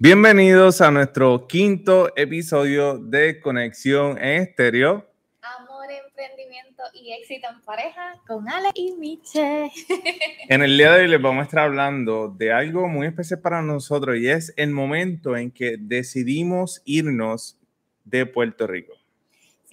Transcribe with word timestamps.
Bienvenidos 0.00 0.80
a 0.80 0.90
nuestro 0.90 1.46
quinto 1.46 2.10
episodio 2.16 2.98
de 2.98 3.40
Conexión 3.40 4.18
en 4.18 4.42
Estéreo. 4.42 5.06
Amor, 5.40 5.86
emprendimiento 5.88 6.82
y 6.92 7.12
éxito 7.12 7.46
en 7.48 7.60
pareja 7.60 8.20
con 8.26 8.48
Ale 8.48 8.70
y 8.74 8.90
Miche. 8.98 9.70
En 10.48 10.62
el 10.62 10.76
día 10.76 10.92
de 10.92 11.02
hoy 11.02 11.08
les 11.08 11.22
vamos 11.22 11.42
a 11.42 11.44
estar 11.44 11.60
hablando 11.60 12.28
de 12.28 12.52
algo 12.52 12.88
muy 12.88 13.06
especial 13.06 13.40
para 13.40 13.62
nosotros 13.62 14.16
y 14.16 14.28
es 14.28 14.52
el 14.56 14.72
momento 14.72 15.36
en 15.36 15.52
que 15.52 15.76
decidimos 15.78 16.82
irnos 16.84 17.56
de 18.04 18.26
Puerto 18.26 18.66
Rico. 18.66 18.94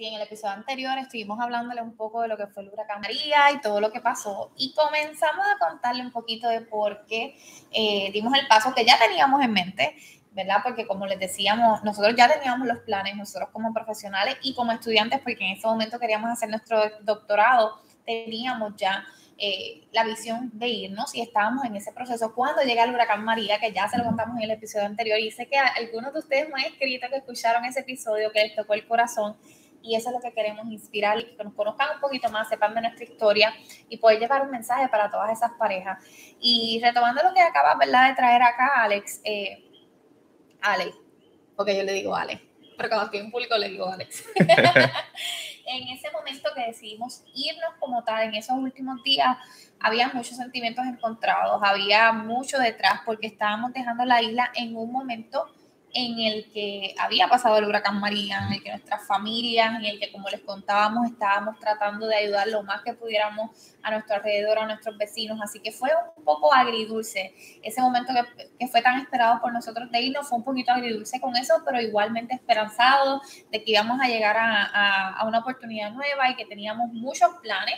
En 0.07 0.15
el 0.15 0.21
episodio 0.23 0.55
anterior 0.55 0.97
estuvimos 0.97 1.39
hablándole 1.39 1.79
un 1.79 1.95
poco 1.95 2.23
de 2.23 2.27
lo 2.27 2.35
que 2.35 2.47
fue 2.47 2.63
el 2.63 2.69
huracán 2.69 3.01
María 3.01 3.51
y 3.53 3.61
todo 3.61 3.79
lo 3.79 3.91
que 3.91 4.01
pasó 4.01 4.51
y 4.57 4.73
comenzamos 4.73 5.45
a 5.45 5.59
contarle 5.59 6.01
un 6.01 6.11
poquito 6.11 6.49
de 6.49 6.61
por 6.61 7.05
qué 7.05 7.37
eh, 7.71 8.09
dimos 8.11 8.33
el 8.33 8.47
paso 8.47 8.73
que 8.73 8.83
ya 8.83 8.97
teníamos 8.97 9.43
en 9.43 9.53
mente 9.53 9.95
¿verdad? 10.31 10.57
Porque 10.63 10.87
como 10.87 11.05
les 11.05 11.19
decíamos, 11.19 11.83
nosotros 11.83 12.15
ya 12.17 12.31
teníamos 12.33 12.65
los 12.65 12.79
planes, 12.79 13.15
nosotros 13.15 13.49
como 13.51 13.73
profesionales 13.73 14.37
y 14.41 14.55
como 14.55 14.71
estudiantes, 14.71 15.19
porque 15.19 15.45
en 15.45 15.57
ese 15.57 15.67
momento 15.67 15.99
queríamos 15.99 16.31
hacer 16.31 16.49
nuestro 16.49 16.81
doctorado, 17.01 17.81
teníamos 18.05 18.73
ya 18.77 19.05
eh, 19.37 19.87
la 19.91 20.05
visión 20.05 20.49
de 20.53 20.69
irnos 20.69 21.13
y 21.13 21.21
estábamos 21.21 21.65
en 21.65 21.75
ese 21.75 21.91
proceso 21.91 22.33
cuando 22.33 22.61
llega 22.61 22.85
el 22.85 22.93
huracán 22.93 23.25
María, 23.25 23.59
que 23.59 23.73
ya 23.73 23.89
se 23.89 23.97
lo 23.97 24.05
contamos 24.05 24.37
en 24.37 24.43
el 24.43 24.51
episodio 24.51 24.85
anterior, 24.85 25.19
y 25.19 25.31
sé 25.31 25.47
que 25.47 25.57
algunos 25.57 26.13
de 26.13 26.19
ustedes 26.19 26.47
me 26.47 26.61
han 26.61 26.71
escrito 26.71 27.09
que 27.09 27.17
escucharon 27.17 27.65
ese 27.65 27.81
episodio 27.81 28.31
que 28.31 28.41
les 28.41 28.55
tocó 28.55 28.73
el 28.73 28.87
corazón. 28.87 29.35
Y 29.83 29.95
eso 29.95 30.09
es 30.09 30.15
lo 30.15 30.21
que 30.21 30.33
queremos 30.33 30.67
inspirar 30.67 31.19
y 31.19 31.35
que 31.35 31.43
nos 31.43 31.53
conozcan 31.53 31.95
un 31.95 32.01
poquito 32.01 32.29
más, 32.29 32.47
sepan 32.49 32.73
de 32.75 32.81
nuestra 32.81 33.03
historia 33.03 33.53
y 33.89 33.97
poder 33.97 34.19
llevar 34.19 34.43
un 34.43 34.51
mensaje 34.51 34.87
para 34.89 35.09
todas 35.09 35.31
esas 35.31 35.51
parejas. 35.53 36.03
Y 36.39 36.79
retomando 36.83 37.23
lo 37.23 37.33
que 37.33 37.41
acabas 37.41 37.77
¿verdad? 37.77 38.09
de 38.09 38.15
traer 38.15 38.41
acá, 38.43 38.83
Alex, 38.83 39.21
eh, 39.23 39.63
Ale, 40.61 40.93
porque 41.55 41.75
yo 41.75 41.83
le 41.83 41.93
digo 41.93 42.15
Ale, 42.15 42.41
pero 42.77 42.89
cuando 42.89 43.05
estoy 43.05 43.19
en 43.19 43.31
público 43.31 43.57
le 43.57 43.69
digo 43.69 43.87
Alex. 43.87 44.25
en 44.35 45.87
ese 45.89 46.11
momento 46.11 46.49
que 46.55 46.67
decidimos 46.67 47.23
irnos 47.33 47.73
como 47.79 48.03
tal, 48.03 48.23
en 48.23 48.35
esos 48.35 48.57
últimos 48.57 49.01
días, 49.03 49.37
había 49.79 50.09
muchos 50.13 50.37
sentimientos 50.37 50.85
encontrados, 50.85 51.61
había 51.63 52.11
mucho 52.11 52.59
detrás 52.59 53.01
porque 53.05 53.27
estábamos 53.27 53.73
dejando 53.73 54.05
la 54.05 54.21
isla 54.21 54.51
en 54.55 54.75
un 54.75 54.91
momento 54.91 55.47
en 55.93 56.19
el 56.19 56.51
que 56.51 56.95
había 56.97 57.27
pasado 57.27 57.57
el 57.57 57.65
huracán 57.65 57.99
María, 57.99 58.45
en 58.47 58.53
el 58.53 58.63
que 58.63 58.69
nuestras 58.69 59.05
familias, 59.05 59.75
en 59.75 59.85
el 59.85 59.99
que 59.99 60.11
como 60.11 60.29
les 60.29 60.41
contábamos, 60.41 61.09
estábamos 61.09 61.59
tratando 61.59 62.07
de 62.07 62.15
ayudar 62.15 62.47
lo 62.47 62.63
más 62.63 62.81
que 62.83 62.93
pudiéramos 62.93 63.51
a 63.83 63.91
nuestro 63.91 64.15
alrededor, 64.15 64.59
a 64.59 64.65
nuestros 64.65 64.97
vecinos, 64.97 65.39
así 65.41 65.59
que 65.59 65.71
fue 65.71 65.89
un 66.15 66.23
poco 66.23 66.53
agridulce. 66.53 67.33
Ese 67.61 67.81
momento 67.81 68.13
que, 68.57 68.67
fue 68.67 68.81
tan 68.81 68.99
esperado 68.99 69.41
por 69.41 69.51
nosotros 69.51 69.91
de 69.91 70.01
irnos 70.01 70.27
fue 70.27 70.37
un 70.37 70.43
poquito 70.43 70.71
agridulce 70.71 71.19
con 71.19 71.35
eso, 71.35 71.55
pero 71.65 71.81
igualmente 71.81 72.35
esperanzado 72.35 73.21
de 73.51 73.63
que 73.63 73.71
íbamos 73.71 73.99
a 74.01 74.07
llegar 74.07 74.37
a, 74.37 75.09
a 75.09 75.25
una 75.25 75.39
oportunidad 75.39 75.91
nueva 75.91 76.29
y 76.29 76.35
que 76.35 76.45
teníamos 76.45 76.91
muchos 76.93 77.29
planes, 77.41 77.75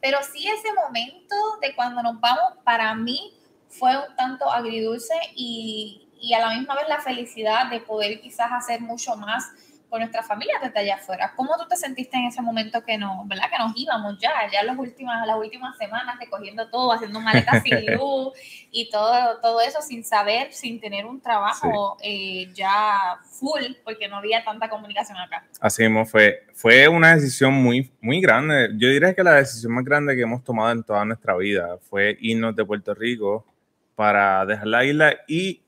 pero 0.00 0.18
sí 0.22 0.46
ese 0.46 0.72
momento 0.74 1.34
de 1.62 1.74
cuando 1.74 2.02
nos 2.02 2.20
vamos, 2.20 2.58
para 2.64 2.94
mí 2.94 3.32
fue 3.78 3.96
un 3.96 4.14
tanto 4.16 4.50
agridulce 4.50 5.14
y, 5.34 6.03
y 6.24 6.32
a 6.34 6.40
la 6.40 6.56
misma 6.56 6.74
vez 6.74 6.88
la 6.88 7.00
felicidad 7.00 7.70
de 7.70 7.80
poder 7.80 8.20
quizás 8.20 8.50
hacer 8.50 8.80
mucho 8.80 9.14
más 9.16 9.52
con 9.94 10.00
nuestra 10.00 10.24
familia 10.24 10.54
desde 10.60 10.80
allá 10.80 10.96
afuera. 10.96 11.32
¿Cómo 11.36 11.52
tú 11.56 11.68
te 11.68 11.76
sentiste 11.76 12.16
en 12.16 12.24
ese 12.24 12.42
momento 12.42 12.82
que 12.82 12.98
nos, 12.98 13.28
¿verdad? 13.28 13.44
Que 13.48 13.58
nos 13.58 13.72
íbamos 13.76 14.18
ya, 14.18 14.32
ya 14.50 14.64
las 14.64 14.76
últimas, 14.76 15.24
las 15.24 15.36
últimas 15.36 15.76
semanas 15.78 16.16
recogiendo 16.18 16.68
todo, 16.68 16.92
haciendo 16.92 17.20
maletas 17.20 17.62
sin 17.62 17.86
luz 17.94 18.32
y 18.72 18.90
todo, 18.90 19.38
todo 19.40 19.60
eso 19.60 19.80
sin 19.82 20.02
saber, 20.02 20.52
sin 20.52 20.80
tener 20.80 21.06
un 21.06 21.20
trabajo 21.20 21.96
eh, 22.02 22.50
ya 22.54 23.20
full, 23.22 23.62
porque 23.84 24.08
no 24.08 24.16
había 24.16 24.42
tanta 24.42 24.68
comunicación 24.68 25.16
acá. 25.16 25.46
Así 25.60 25.82
mismo 25.84 26.04
fue, 26.06 26.44
fue 26.54 26.88
una 26.88 27.14
decisión 27.14 27.52
muy, 27.54 27.92
muy 28.00 28.20
grande. 28.20 28.70
Yo 28.76 28.88
diría 28.88 29.14
que 29.14 29.22
la 29.22 29.34
decisión 29.34 29.74
más 29.74 29.84
grande 29.84 30.16
que 30.16 30.22
hemos 30.22 30.42
tomado 30.42 30.72
en 30.72 30.82
toda 30.82 31.04
nuestra 31.04 31.36
vida 31.36 31.78
fue 31.88 32.16
irnos 32.20 32.56
de 32.56 32.64
Puerto 32.64 32.94
Rico 32.94 33.46
para 33.94 34.44
dejar 34.44 34.66
la 34.66 34.84
isla 34.84 35.16
y 35.28 35.63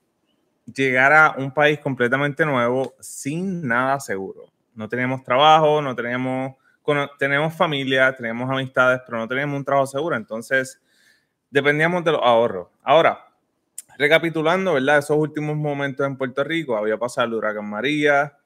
llegar 0.75 1.13
a 1.13 1.35
un 1.39 1.53
país 1.53 1.79
completamente 1.79 2.45
nuevo 2.45 2.95
sin 3.01 3.67
nada 3.67 4.01
seguro. 4.01 4.53
No 4.75 4.89
teníamos 4.89 5.23
trabajo, 5.23 5.81
no 5.81 5.95
teníamos, 5.95 6.55
tenemos 7.19 7.55
familia, 7.55 8.15
tenemos 8.15 8.51
amistades, 8.51 9.01
pero 9.07 9.19
no 9.19 9.29
teníamos 9.29 9.57
un 9.57 9.65
trabajo 9.65 9.87
seguro. 9.87 10.17
Entonces, 10.17 10.81
dependíamos 11.51 12.05
de 12.05 12.13
los 12.13 12.21
ahorros. 12.23 12.69
Ahora, 12.83 13.27
recapitulando, 13.99 14.75
¿verdad? 14.75 14.99
Esos 14.99 15.17
últimos 15.17 15.57
momentos 15.57 16.07
en 16.07 16.17
Puerto 16.17 16.45
Rico, 16.45 16.77
había 16.77 16.99
pasado 16.99 17.29
el 17.29 17.35
huracán 17.35 17.69
María. 17.69 18.37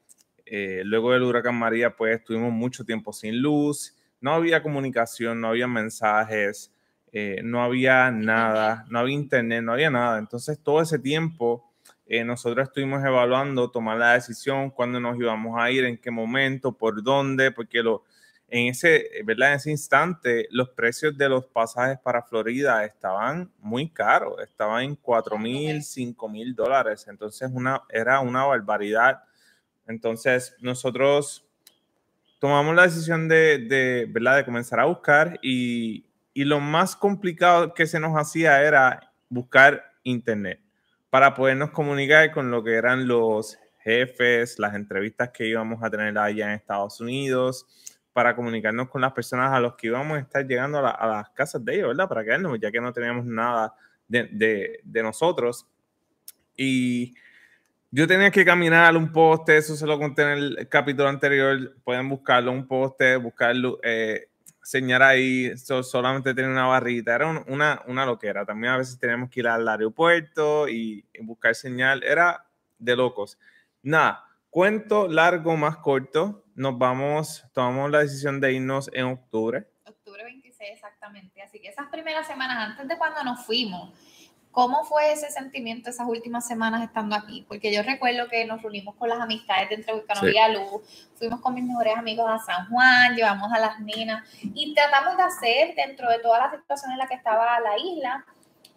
Eh, 0.45 0.83
luego 0.85 1.13
del 1.13 1.23
huracán 1.23 1.57
María, 1.57 1.97
pues 1.97 2.19
estuvimos 2.19 2.53
mucho 2.53 2.85
tiempo 2.85 3.13
sin 3.13 3.41
luz. 3.41 3.97
No 4.21 4.35
había 4.35 4.63
comunicación, 4.63 5.41
no 5.41 5.49
había 5.49 5.67
mensajes, 5.67 6.73
eh, 7.13 7.41
no 7.43 7.63
había 7.63 8.11
nada, 8.11 8.85
no 8.91 8.99
había 8.99 9.15
internet, 9.15 9.63
no 9.63 9.73
había 9.73 9.91
nada. 9.91 10.19
Entonces, 10.19 10.59
todo 10.63 10.83
ese 10.83 10.99
tiempo 10.99 11.70
eh, 12.11 12.25
nosotros 12.25 12.67
estuvimos 12.67 13.05
evaluando 13.05 13.71
tomar 13.71 13.97
la 13.97 14.15
decisión, 14.15 14.71
cuándo 14.71 14.99
nos 14.99 15.17
íbamos 15.17 15.57
a 15.57 15.71
ir, 15.71 15.85
en 15.85 15.97
qué 15.97 16.11
momento, 16.11 16.73
por 16.73 17.05
dónde, 17.05 17.53
porque 17.53 17.85
lo, 17.85 18.03
en, 18.49 18.67
ese, 18.67 19.09
¿verdad? 19.25 19.51
en 19.51 19.55
ese 19.59 19.71
instante 19.71 20.49
los 20.51 20.71
precios 20.71 21.17
de 21.17 21.29
los 21.29 21.47
pasajes 21.47 22.01
para 22.01 22.25
Florida 22.25 22.85
estaban 22.85 23.53
muy 23.61 23.89
caros, 23.91 24.41
estaban 24.43 24.83
en 24.83 24.97
4 24.97 25.39
mil, 25.39 25.85
5 25.85 26.29
mil 26.29 26.53
dólares, 26.53 27.07
entonces 27.09 27.49
una, 27.55 27.83
era 27.89 28.19
una 28.19 28.45
barbaridad. 28.45 29.23
Entonces 29.87 30.57
nosotros 30.61 31.47
tomamos 32.41 32.75
la 32.75 32.83
decisión 32.83 33.29
de, 33.29 33.59
de, 33.59 34.07
¿verdad? 34.11 34.39
de 34.39 34.45
comenzar 34.45 34.81
a 34.81 34.87
buscar 34.87 35.39
y, 35.43 36.07
y 36.35 36.43
lo 36.43 36.59
más 36.59 36.97
complicado 36.97 37.73
que 37.73 37.87
se 37.87 38.01
nos 38.01 38.17
hacía 38.17 38.61
era 38.65 39.13
buscar 39.29 39.93
internet 40.03 40.61
para 41.11 41.35
podernos 41.35 41.71
comunicar 41.71 42.33
con 42.33 42.51
lo 42.51 42.63
que 42.63 42.75
eran 42.75 43.07
los 43.07 43.59
jefes, 43.81 44.59
las 44.59 44.75
entrevistas 44.75 45.31
que 45.31 45.47
íbamos 45.47 45.83
a 45.83 45.91
tener 45.91 46.17
allá 46.17 46.47
en 46.47 46.53
Estados 46.53 47.01
Unidos, 47.01 47.67
para 48.13 48.35
comunicarnos 48.35 48.89
con 48.89 49.01
las 49.01 49.13
personas 49.13 49.53
a 49.53 49.61
los 49.61 49.75
que 49.77 49.89
íbamos 49.89 50.19
a 50.19 50.21
estar 50.21 50.47
llegando 50.47 50.79
a, 50.79 51.07
las 51.07 51.31
casas 51.31 51.65
de 51.65 51.77
ellos, 51.77 51.89
¿verdad? 51.89 52.09
Para 52.09 52.25
quedarnos, 52.25 52.59
ya 52.61 52.71
que 52.71 52.81
no 52.81 52.93
teníamos 52.93 53.25
nada 53.25 53.75
de, 54.09 54.81
de, 54.83 55.03
nosotros. 55.03 55.67
Y 56.57 57.15
yo 57.91 58.07
tenía 58.07 58.31
que 58.31 58.45
caminar 58.45 58.97
un 58.97 59.13
poste, 59.13 59.57
eso 59.57 59.77
se 59.77 59.87
lo 59.87 59.99
conté 59.99 60.23
en 60.23 60.29
el 60.29 60.69
capítulo 60.69 61.09
anterior, 61.09 61.77
pueden 61.85 62.09
buscarlo, 62.09 62.53
un 62.53 62.67
poste, 62.67 63.17
buscarlo, 63.17 63.79
eh, 63.83 64.29
señar 64.63 65.03
ahí, 65.03 65.57
solamente 65.57 66.35
tener 66.35 66.51
una 66.51 66.67
barrita, 66.67 67.15
era 67.15 67.29
una, 67.47 67.83
una 67.87 68.07
loquera. 68.07 68.45
También 68.45 68.75
a 68.75 68.79
veces 68.79 68.99
teníamos 68.99 69.31
que 69.31 69.41
ir 69.41 69.49
al 69.49 69.69
aeropuerto 69.69 70.69
y, 70.69 71.05
buscar 71.21 71.55
señal, 71.55 72.03
era 72.03 72.47
de 72.79 72.97
locos. 72.97 73.39
Nada, 73.83 74.25
cuento 74.51 75.09
largo 75.09 75.57
más 75.57 75.79
corto, 75.79 76.45
nos 76.55 76.79
vamos, 76.79 77.45
tomamos 77.53 77.91
la 77.91 78.01
decisión 78.01 78.41
de 78.41 78.53
irnos 78.53 78.91
en 78.93 79.07
octubre. 79.07 79.67
Octubre 79.85 80.25
26, 80.25 80.71
exactamente. 80.73 81.43
Así 81.43 81.61
que 81.61 81.69
esas 81.69 81.89
primeras 81.89 82.27
semanas 82.27 82.71
antes 82.71 82.89
de 82.89 82.99
cuando 82.99 83.25
nos 83.25 83.45
fuimos, 83.45 83.99
¿Cómo 84.53 84.83
fue 84.85 85.13
ese 85.13 85.31
sentimiento 85.31 85.91
esas 85.91 86.09
últimas 86.09 86.45
semanas 86.45 86.83
estando 86.83 87.15
aquí? 87.15 87.45
Porque 87.47 87.73
yo 87.73 87.83
recuerdo 87.85 88.29
que 88.29 88.45
nos 88.47 88.61
reunimos 88.63 88.97
con 88.97 89.09
las 89.09 89.21
amistades 89.21 89.69
de 89.69 89.77
Entre 89.77 89.95
y 89.95 90.55
Luz, 90.55 90.83
fuimos 91.15 91.41
con 91.41 91.55
mis 91.55 91.63
mejores 91.63 91.97
amigos 91.97 92.27
a 92.29 92.39
San 92.39 92.69
Juan, 92.69 93.15
llevamos 93.15 93.53
a 93.53 93.61
las 93.61 93.79
nenas 93.79 94.29
y 94.43 94.75
tratamos 94.75 95.17
de 95.17 95.23
hacer 95.23 95.75
dentro 95.77 96.11
de 96.11 96.19
toda 96.19 96.39
la 96.41 96.51
situación 96.51 96.91
en 96.91 96.99
la 96.99 97.07
que 97.07 97.15
estaba 97.15 97.61
la 97.61 97.79
isla 97.79 98.25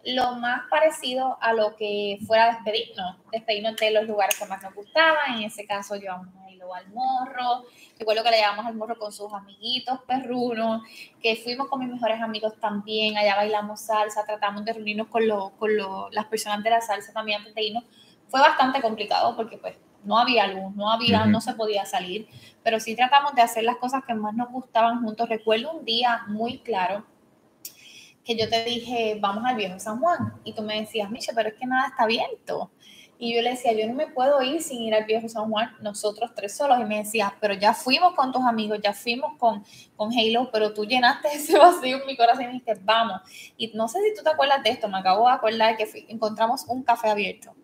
lo 0.06 0.32
más 0.36 0.62
parecido 0.68 1.38
a 1.40 1.52
lo 1.52 1.76
que 1.76 2.18
fuera 2.26 2.52
despedirnos, 2.52 3.16
despedirnos 3.32 3.76
de 3.76 3.90
los 3.90 4.04
lugares 4.06 4.38
que 4.38 4.46
más 4.46 4.62
nos 4.62 4.74
gustaban, 4.74 5.36
en 5.36 5.44
ese 5.44 5.66
caso 5.66 5.96
llevamos 5.96 6.28
a 6.36 6.50
Hilo 6.50 6.74
al 6.74 6.88
morro, 6.90 7.64
recuerdo 7.98 8.22
que 8.22 8.30
le 8.30 8.36
llevamos 8.38 8.66
al 8.66 8.74
morro 8.74 8.98
con 8.98 9.12
sus 9.12 9.32
amiguitos 9.32 10.00
perrunos, 10.06 10.82
que 11.22 11.36
fuimos 11.36 11.68
con 11.68 11.80
mis 11.80 11.88
mejores 11.88 12.20
amigos 12.20 12.52
también, 12.60 13.16
allá 13.16 13.36
bailamos 13.36 13.80
salsa, 13.80 14.24
tratamos 14.26 14.64
de 14.64 14.74
reunirnos 14.74 15.08
con, 15.08 15.22
con 15.58 15.70
las 16.10 16.26
personas 16.26 16.62
de 16.62 16.70
la 16.70 16.80
salsa 16.80 17.12
también 17.12 17.38
antes 17.38 17.54
de 17.54 17.62
irnos, 17.62 17.84
fue 18.28 18.40
bastante 18.40 18.82
complicado 18.82 19.36
porque 19.36 19.56
pues 19.56 19.76
no 20.04 20.18
había 20.18 20.46
luz, 20.46 20.74
no 20.74 20.90
había, 20.90 21.24
no 21.24 21.40
se 21.40 21.54
podía 21.54 21.86
salir, 21.86 22.28
pero 22.62 22.78
sí 22.78 22.94
tratamos 22.94 23.34
de 23.34 23.42
hacer 23.42 23.64
las 23.64 23.76
cosas 23.76 24.04
que 24.04 24.14
más 24.14 24.34
nos 24.34 24.50
gustaban 24.50 25.02
juntos. 25.02 25.28
Recuerdo 25.28 25.72
un 25.72 25.84
día 25.84 26.24
muy 26.26 26.58
claro 26.58 27.04
que 28.24 28.36
yo 28.36 28.48
te 28.48 28.64
dije, 28.64 29.18
vamos 29.20 29.44
al 29.46 29.56
viejo 29.56 29.78
San 29.78 30.00
Juan. 30.00 30.34
Y 30.44 30.54
tú 30.54 30.62
me 30.62 30.80
decías, 30.80 31.10
Miche, 31.10 31.32
pero 31.34 31.50
es 31.50 31.54
que 31.54 31.66
nada 31.66 31.88
está 31.88 32.04
abierto. 32.04 32.70
Y 33.18 33.34
yo 33.34 33.42
le 33.42 33.50
decía, 33.50 33.72
yo 33.72 33.86
no 33.86 33.94
me 33.94 34.08
puedo 34.08 34.42
ir 34.42 34.60
sin 34.62 34.82
ir 34.82 34.94
al 34.94 35.04
viejo 35.04 35.28
San 35.28 35.48
Juan, 35.50 35.70
nosotros 35.80 36.32
tres 36.34 36.56
solos. 36.56 36.80
Y 36.80 36.84
me 36.84 36.98
decía, 36.98 37.36
pero 37.40 37.54
ya 37.54 37.74
fuimos 37.74 38.14
con 38.14 38.32
tus 38.32 38.42
amigos, 38.42 38.80
ya 38.82 38.92
fuimos 38.92 39.38
con, 39.38 39.64
con 39.94 40.10
Halo, 40.12 40.50
pero 40.50 40.72
tú 40.72 40.84
llenaste 40.84 41.28
ese 41.34 41.58
vacío 41.58 41.98
en 41.98 42.06
mi 42.06 42.16
corazón 42.16 42.44
y 42.44 42.46
me 42.46 42.52
dijiste, 42.54 42.80
vamos. 42.82 43.20
Y 43.56 43.72
no 43.74 43.88
sé 43.88 44.00
si 44.02 44.14
tú 44.14 44.22
te 44.22 44.30
acuerdas 44.30 44.62
de 44.62 44.70
esto, 44.70 44.88
me 44.88 44.98
acabo 44.98 45.28
de 45.28 45.34
acordar 45.34 45.76
que 45.76 45.88
encontramos 46.08 46.64
un 46.68 46.82
café 46.82 47.10
abierto. 47.10 47.54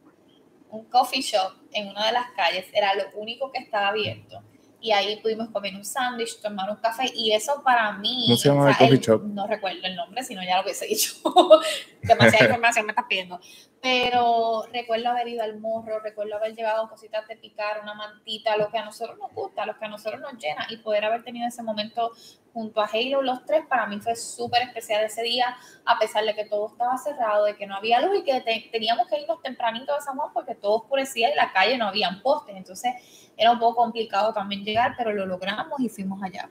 un 0.71 0.85
coffee 0.85 1.23
shop 1.23 1.55
en 1.73 1.89
una 1.89 2.07
de 2.07 2.13
las 2.13 2.31
calles, 2.33 2.67
era 2.73 2.95
lo 2.95 3.05
único 3.15 3.51
que 3.51 3.59
estaba 3.59 3.89
abierto 3.89 4.43
y 4.81 4.93
ahí 4.93 5.21
pudimos 5.21 5.49
comer 5.51 5.75
un 5.75 5.85
sándwich, 5.85 6.41
tomar 6.41 6.71
un 6.71 6.77
café 6.77 7.11
y 7.15 7.33
eso 7.33 7.63
para 7.63 7.93
mí... 7.93 8.25
¿Cómo 8.27 8.37
se 8.39 8.49
llama 8.49 8.71
el 8.71 8.77
coffee 8.77 8.99
shop? 8.99 9.23
No 9.25 9.47
recuerdo 9.47 9.81
el 9.83 9.97
nombre, 9.97 10.23
si 10.25 10.35
no 10.35 10.43
ya 10.43 10.57
lo 10.57 10.63
hubiese 10.63 10.87
dicho. 10.87 11.15
Demasiada 12.03 12.45
información 12.47 12.87
me 12.87 12.93
estás 12.93 13.05
pidiendo. 13.09 13.41
Pero 13.83 14.65
recuerdo 14.73 15.09
haber 15.09 15.29
ido 15.29 15.43
al 15.43 15.59
morro, 15.59 16.01
recuerdo 16.01 16.37
haber 16.37 16.55
llevado 16.55 16.89
cositas 16.89 17.27
de 17.27 17.37
picar, 17.37 17.81
una 17.83 17.95
mantita, 17.95 18.57
lo 18.59 18.71
que 18.71 18.77
a 18.77 18.85
nosotros 18.85 19.19
nos 19.19 19.33
gusta, 19.33 19.65
lo 19.65 19.79
que 19.79 19.87
a 19.87 19.89
nosotros 19.89 20.21
nos 20.21 20.35
llena 20.35 20.67
y 20.69 20.77
poder 20.79 21.07
haber 21.07 21.25
tenido 21.25 21.49
ese 21.49 21.63
momento 21.63 22.11
junto 22.53 22.81
a 22.81 22.87
Halo 22.87 23.23
los 23.23 23.45
tres 23.47 23.65
para 23.69 23.87
mí 23.87 24.01
fue 24.01 24.17
súper 24.17 24.63
especial 24.63 25.05
ese 25.05 25.23
día, 25.23 25.57
a 25.85 25.99
pesar 25.99 26.25
de 26.25 26.35
que 26.35 26.45
todo 26.45 26.69
estaba 26.69 26.99
cerrado, 26.99 27.45
de 27.45 27.57
que 27.57 27.67
no 27.67 27.77
había 27.77 28.01
luz 28.01 28.19
y 28.19 28.25
que 28.25 28.41
teníamos 28.71 29.07
que 29.09 29.21
irnos 29.21 29.41
tempranito 29.43 29.95
de 29.95 30.01
San 30.03 30.17
Juan 30.17 30.31
porque 30.35 30.55
todo 30.55 30.77
oscurecía 30.77 31.33
y 31.33 31.37
la 31.37 31.53
calle 31.53 31.79
no 31.79 31.87
habían 31.87 32.21
postes. 32.23 32.57
Entonces 32.57 32.93
era 33.37 33.53
un 33.53 33.59
poco 33.59 33.77
complicado 33.77 34.33
también 34.33 34.65
llegar, 34.65 34.95
pero 34.99 35.13
lo 35.13 35.25
logramos 35.25 35.81
y 35.81 35.89
fuimos 35.89 36.23
allá. 36.23 36.51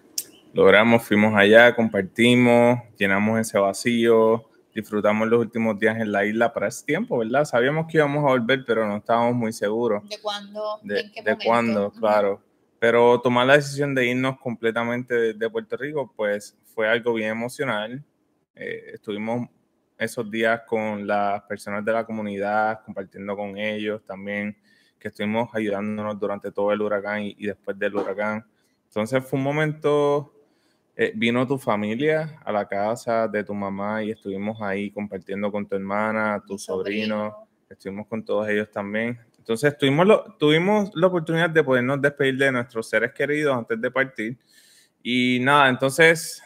Logramos, 0.53 1.03
fuimos 1.03 1.35
allá, 1.35 1.75
compartimos, 1.75 2.79
llenamos 2.97 3.39
ese 3.39 3.59
vacío, 3.59 4.49
disfrutamos 4.73 5.27
los 5.27 5.39
últimos 5.39 5.77
días 5.79 5.97
en 5.99 6.11
la 6.11 6.25
isla 6.25 6.53
para 6.53 6.67
ese 6.67 6.85
tiempo, 6.85 7.17
¿verdad? 7.17 7.45
Sabíamos 7.45 7.87
que 7.87 7.97
íbamos 7.97 8.19
a 8.19 8.29
volver, 8.29 8.63
pero 8.65 8.87
no 8.87 8.97
estábamos 8.97 9.35
muy 9.35 9.53
seguros. 9.53 10.07
¿De 10.07 10.19
cuándo? 10.19 10.79
De, 10.83 11.11
de 11.23 11.37
cuándo, 11.43 11.91
claro. 11.91 12.41
Pero 12.79 13.19
tomar 13.19 13.45
la 13.45 13.55
decisión 13.55 13.93
de 13.93 14.05
irnos 14.05 14.39
completamente 14.39 15.33
de, 15.33 15.49
Puerto 15.49 15.75
Rico, 15.75 16.13
pues 16.15 16.57
fue 16.73 16.87
algo 16.87 17.13
bien 17.13 17.31
emocional. 17.31 18.01
Eh, 18.55 18.91
estuvimos 18.93 19.49
esos 19.97 20.31
días 20.31 20.61
con 20.65 21.05
las 21.05 21.41
personas 21.43 21.83
de 21.83 21.91
la 21.91 22.05
comunidad, 22.05 22.81
compartiendo 22.85 23.35
con 23.35 23.57
ellos 23.57 24.01
también 24.05 24.55
que 24.97 25.09
estuvimos 25.09 25.49
ayudándonos 25.53 26.19
durante 26.19 26.51
todo 26.51 26.71
el 26.71 26.81
huracán 26.81 27.23
y, 27.23 27.45
después 27.45 27.77
del 27.77 27.95
huracán. 27.95 28.45
Entonces 28.85 29.23
fue 29.25 29.37
un 29.37 29.43
momento, 29.43 30.33
eh, 31.01 31.13
vino 31.15 31.47
tu 31.47 31.57
familia 31.57 32.37
a 32.43 32.51
la 32.51 32.67
casa 32.67 33.25
de 33.25 33.41
tu 33.41 33.53
mamá 33.53 34.03
y 34.03 34.11
estuvimos 34.11 34.61
ahí 34.61 34.91
compartiendo 34.91 35.49
con 35.49 35.65
tu 35.65 35.77
hermana, 35.77 36.43
tu 36.45 36.59
sobrino, 36.59 37.47
estuvimos 37.69 38.05
con 38.05 38.21
todos 38.25 38.49
ellos 38.49 38.69
también. 38.69 39.17
Entonces 39.37 39.77
tuvimos, 39.77 40.05
lo, 40.05 40.35
tuvimos 40.37 40.91
la 40.93 41.07
oportunidad 41.07 41.49
de 41.51 41.63
podernos 41.63 42.01
despedir 42.01 42.37
de 42.37 42.51
nuestros 42.51 42.89
seres 42.89 43.13
queridos 43.13 43.57
antes 43.57 43.79
de 43.79 43.89
partir. 43.89 44.37
Y 45.01 45.39
nada, 45.39 45.69
entonces 45.69 46.43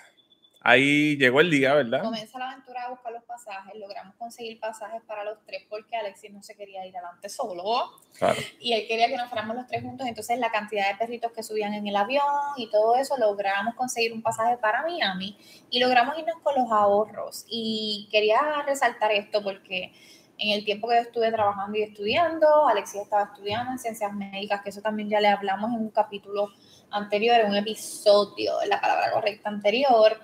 ahí 0.63 1.18
llegó 1.18 1.42
el 1.42 1.51
día, 1.51 1.74
¿verdad? 1.74 2.01
Comienza 2.01 2.39
la 2.39 2.51
aventura 2.51 2.83
de 2.83 2.89
buscar 2.92 3.12
los 3.12 3.24
pasajes, 3.25 3.75
logramos 3.75 4.15
conseguir 4.15 4.60
pasajes 4.60 5.01
para 5.06 5.25
los 5.25 5.38
tres 5.45 5.63
porque 5.69 5.98
Alexis 5.98 6.31
no 6.31 6.42
se 6.42 6.56
quería 6.56 6.86
ir 6.86 6.95
adelante 6.95 7.27
solo 7.27 7.92
claro. 8.18 8.39
y 8.60 8.74
él 8.74 8.88
quería 8.88 9.07
que 9.10 9.18
nos 9.18 9.27
fuéramos 9.30 9.57
los 9.57 9.68
tres 9.68 9.83
juntos, 9.83 10.07
entonces 10.07 10.39
la 10.39 10.51
cantidad 10.51 10.89
de 10.89 10.95
perritos 10.95 11.33
que 11.33 11.44
subían 11.44 11.74
en 11.74 11.86
el 11.86 11.95
avión 11.95 12.24
y 12.56 12.69
todo 12.71 12.95
eso, 12.95 13.18
logramos 13.18 13.75
conseguir 13.75 14.13
un 14.13 14.21
pasaje 14.21 14.57
para 14.57 14.81
Miami 14.83 15.38
y 15.69 15.80
logramos 15.80 16.18
irnos 16.18 16.38
con 16.42 16.56
los 16.56 16.71
ahorros 16.71 17.45
y 17.50 18.07
quería 18.09 18.39
resaltar 18.66 19.12
esto 19.12 19.44
porque 19.44 19.92
en 20.38 20.51
el 20.51 20.66
tiempo 20.66 20.88
que 20.88 20.95
yo 20.95 21.01
estuve 21.01 21.31
trabajando 21.31 21.77
y 21.77 21.83
estudiando, 21.83 22.68
Alexis 22.68 23.01
estaba 23.01 23.24
estudiando 23.24 23.71
en 23.71 23.80
ciencias 23.80 24.13
médicas, 24.13 24.62
que 24.62 24.69
eso 24.69 24.81
también 24.81 25.09
ya 25.09 25.19
le 25.19 25.27
hablamos 25.27 25.71
en 25.74 25.81
un 25.81 25.89
capítulo 25.89 26.50
anterior, 26.89 27.39
en 27.39 27.51
un 27.51 27.56
episodio, 27.56 28.54
la 28.68 28.81
palabra 28.81 29.12
correcta 29.12 29.50
anterior, 29.50 30.19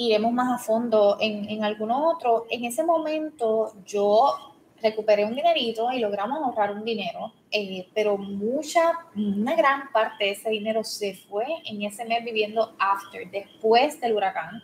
iremos 0.00 0.32
más 0.32 0.60
a 0.60 0.64
fondo 0.64 1.18
en, 1.20 1.48
en 1.48 1.62
alguno 1.62 2.08
otro. 2.08 2.46
En 2.48 2.64
ese 2.64 2.82
momento 2.82 3.72
yo 3.84 4.34
recuperé 4.82 5.24
un 5.24 5.34
dinerito 5.34 5.92
y 5.92 5.98
logramos 5.98 6.38
ahorrar 6.38 6.72
un 6.72 6.84
dinero, 6.84 7.34
eh, 7.50 7.86
pero 7.94 8.16
mucha, 8.16 8.92
una 9.14 9.54
gran 9.54 9.92
parte 9.92 10.24
de 10.24 10.30
ese 10.30 10.48
dinero 10.50 10.84
se 10.84 11.14
fue 11.14 11.46
en 11.66 11.82
ese 11.82 12.04
mes 12.06 12.24
viviendo 12.24 12.74
after, 12.78 13.30
después 13.30 14.00
del 14.00 14.14
huracán, 14.14 14.62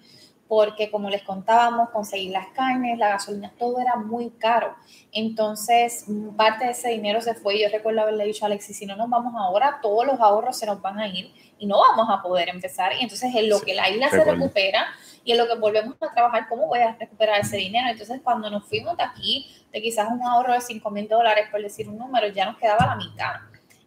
porque 0.49 0.91
como 0.91 1.11
les 1.11 1.23
contábamos, 1.23 1.91
conseguir 1.91 2.31
las 2.31 2.47
carnes, 2.49 2.99
la 2.99 3.11
gasolina, 3.11 3.53
todo 3.59 3.81
era 3.81 3.97
muy 3.97 4.31
caro. 4.31 4.75
Entonces, 5.13 6.07
parte 6.37 6.67
de 6.67 6.71
ese 6.71 6.91
dinero 6.91 7.21
se 7.21 7.35
fue. 7.35 7.61
Yo 7.61 7.69
recuerdo 7.69 8.03
haberle 8.03 8.25
dicho 8.25 8.45
a 8.45 8.47
Alexis, 8.47 8.79
si 8.79 8.87
no 8.87 8.95
nos 8.97 9.11
vamos 9.11 9.35
ahora, 9.37 9.81
todos 9.83 10.07
los 10.07 10.21
ahorros 10.21 10.57
se 10.57 10.65
nos 10.65 10.81
van 10.81 11.01
a 11.01 11.09
ir 11.09 11.33
y 11.59 11.67
no 11.67 11.79
vamos 11.81 12.07
a 12.09 12.23
poder 12.23 12.49
empezar. 12.49 12.93
Y 12.93 13.03
entonces, 13.03 13.35
en 13.35 13.49
lo 13.49 13.61
que 13.61 13.75
la 13.75 13.91
isla 13.91 14.09
se 14.09 14.23
recupera, 14.23 14.87
y 15.27 15.33
en 15.33 15.39
lo 15.39 15.49
que 15.49 15.57
volvemos 15.57 15.97
a 16.01 16.15
trabajar, 16.15 16.47
¿cómo 16.49 16.69
voy 16.69 16.79
a 16.79 16.95
recuperar 16.95 17.41
ese 17.41 17.57
dinero? 17.57 17.89
Entonces, 17.91 18.21
cuando 18.23 18.49
nos 18.49 18.65
fuimos 18.69 18.97
de 18.97 19.03
aquí, 19.03 19.45
de 19.73 19.83
quizás 19.83 20.07
un 20.09 20.23
ahorro 20.23 20.53
de 20.53 20.61
5 20.61 20.89
mil 20.93 21.09
dólares, 21.09 21.49
por 21.51 21.61
decir 21.61 21.89
un 21.89 21.99
número, 21.99 22.29
ya 22.29 22.45
nos 22.47 22.57
quedaba 22.59 22.87
la 22.87 22.95
mitad. 22.95 23.35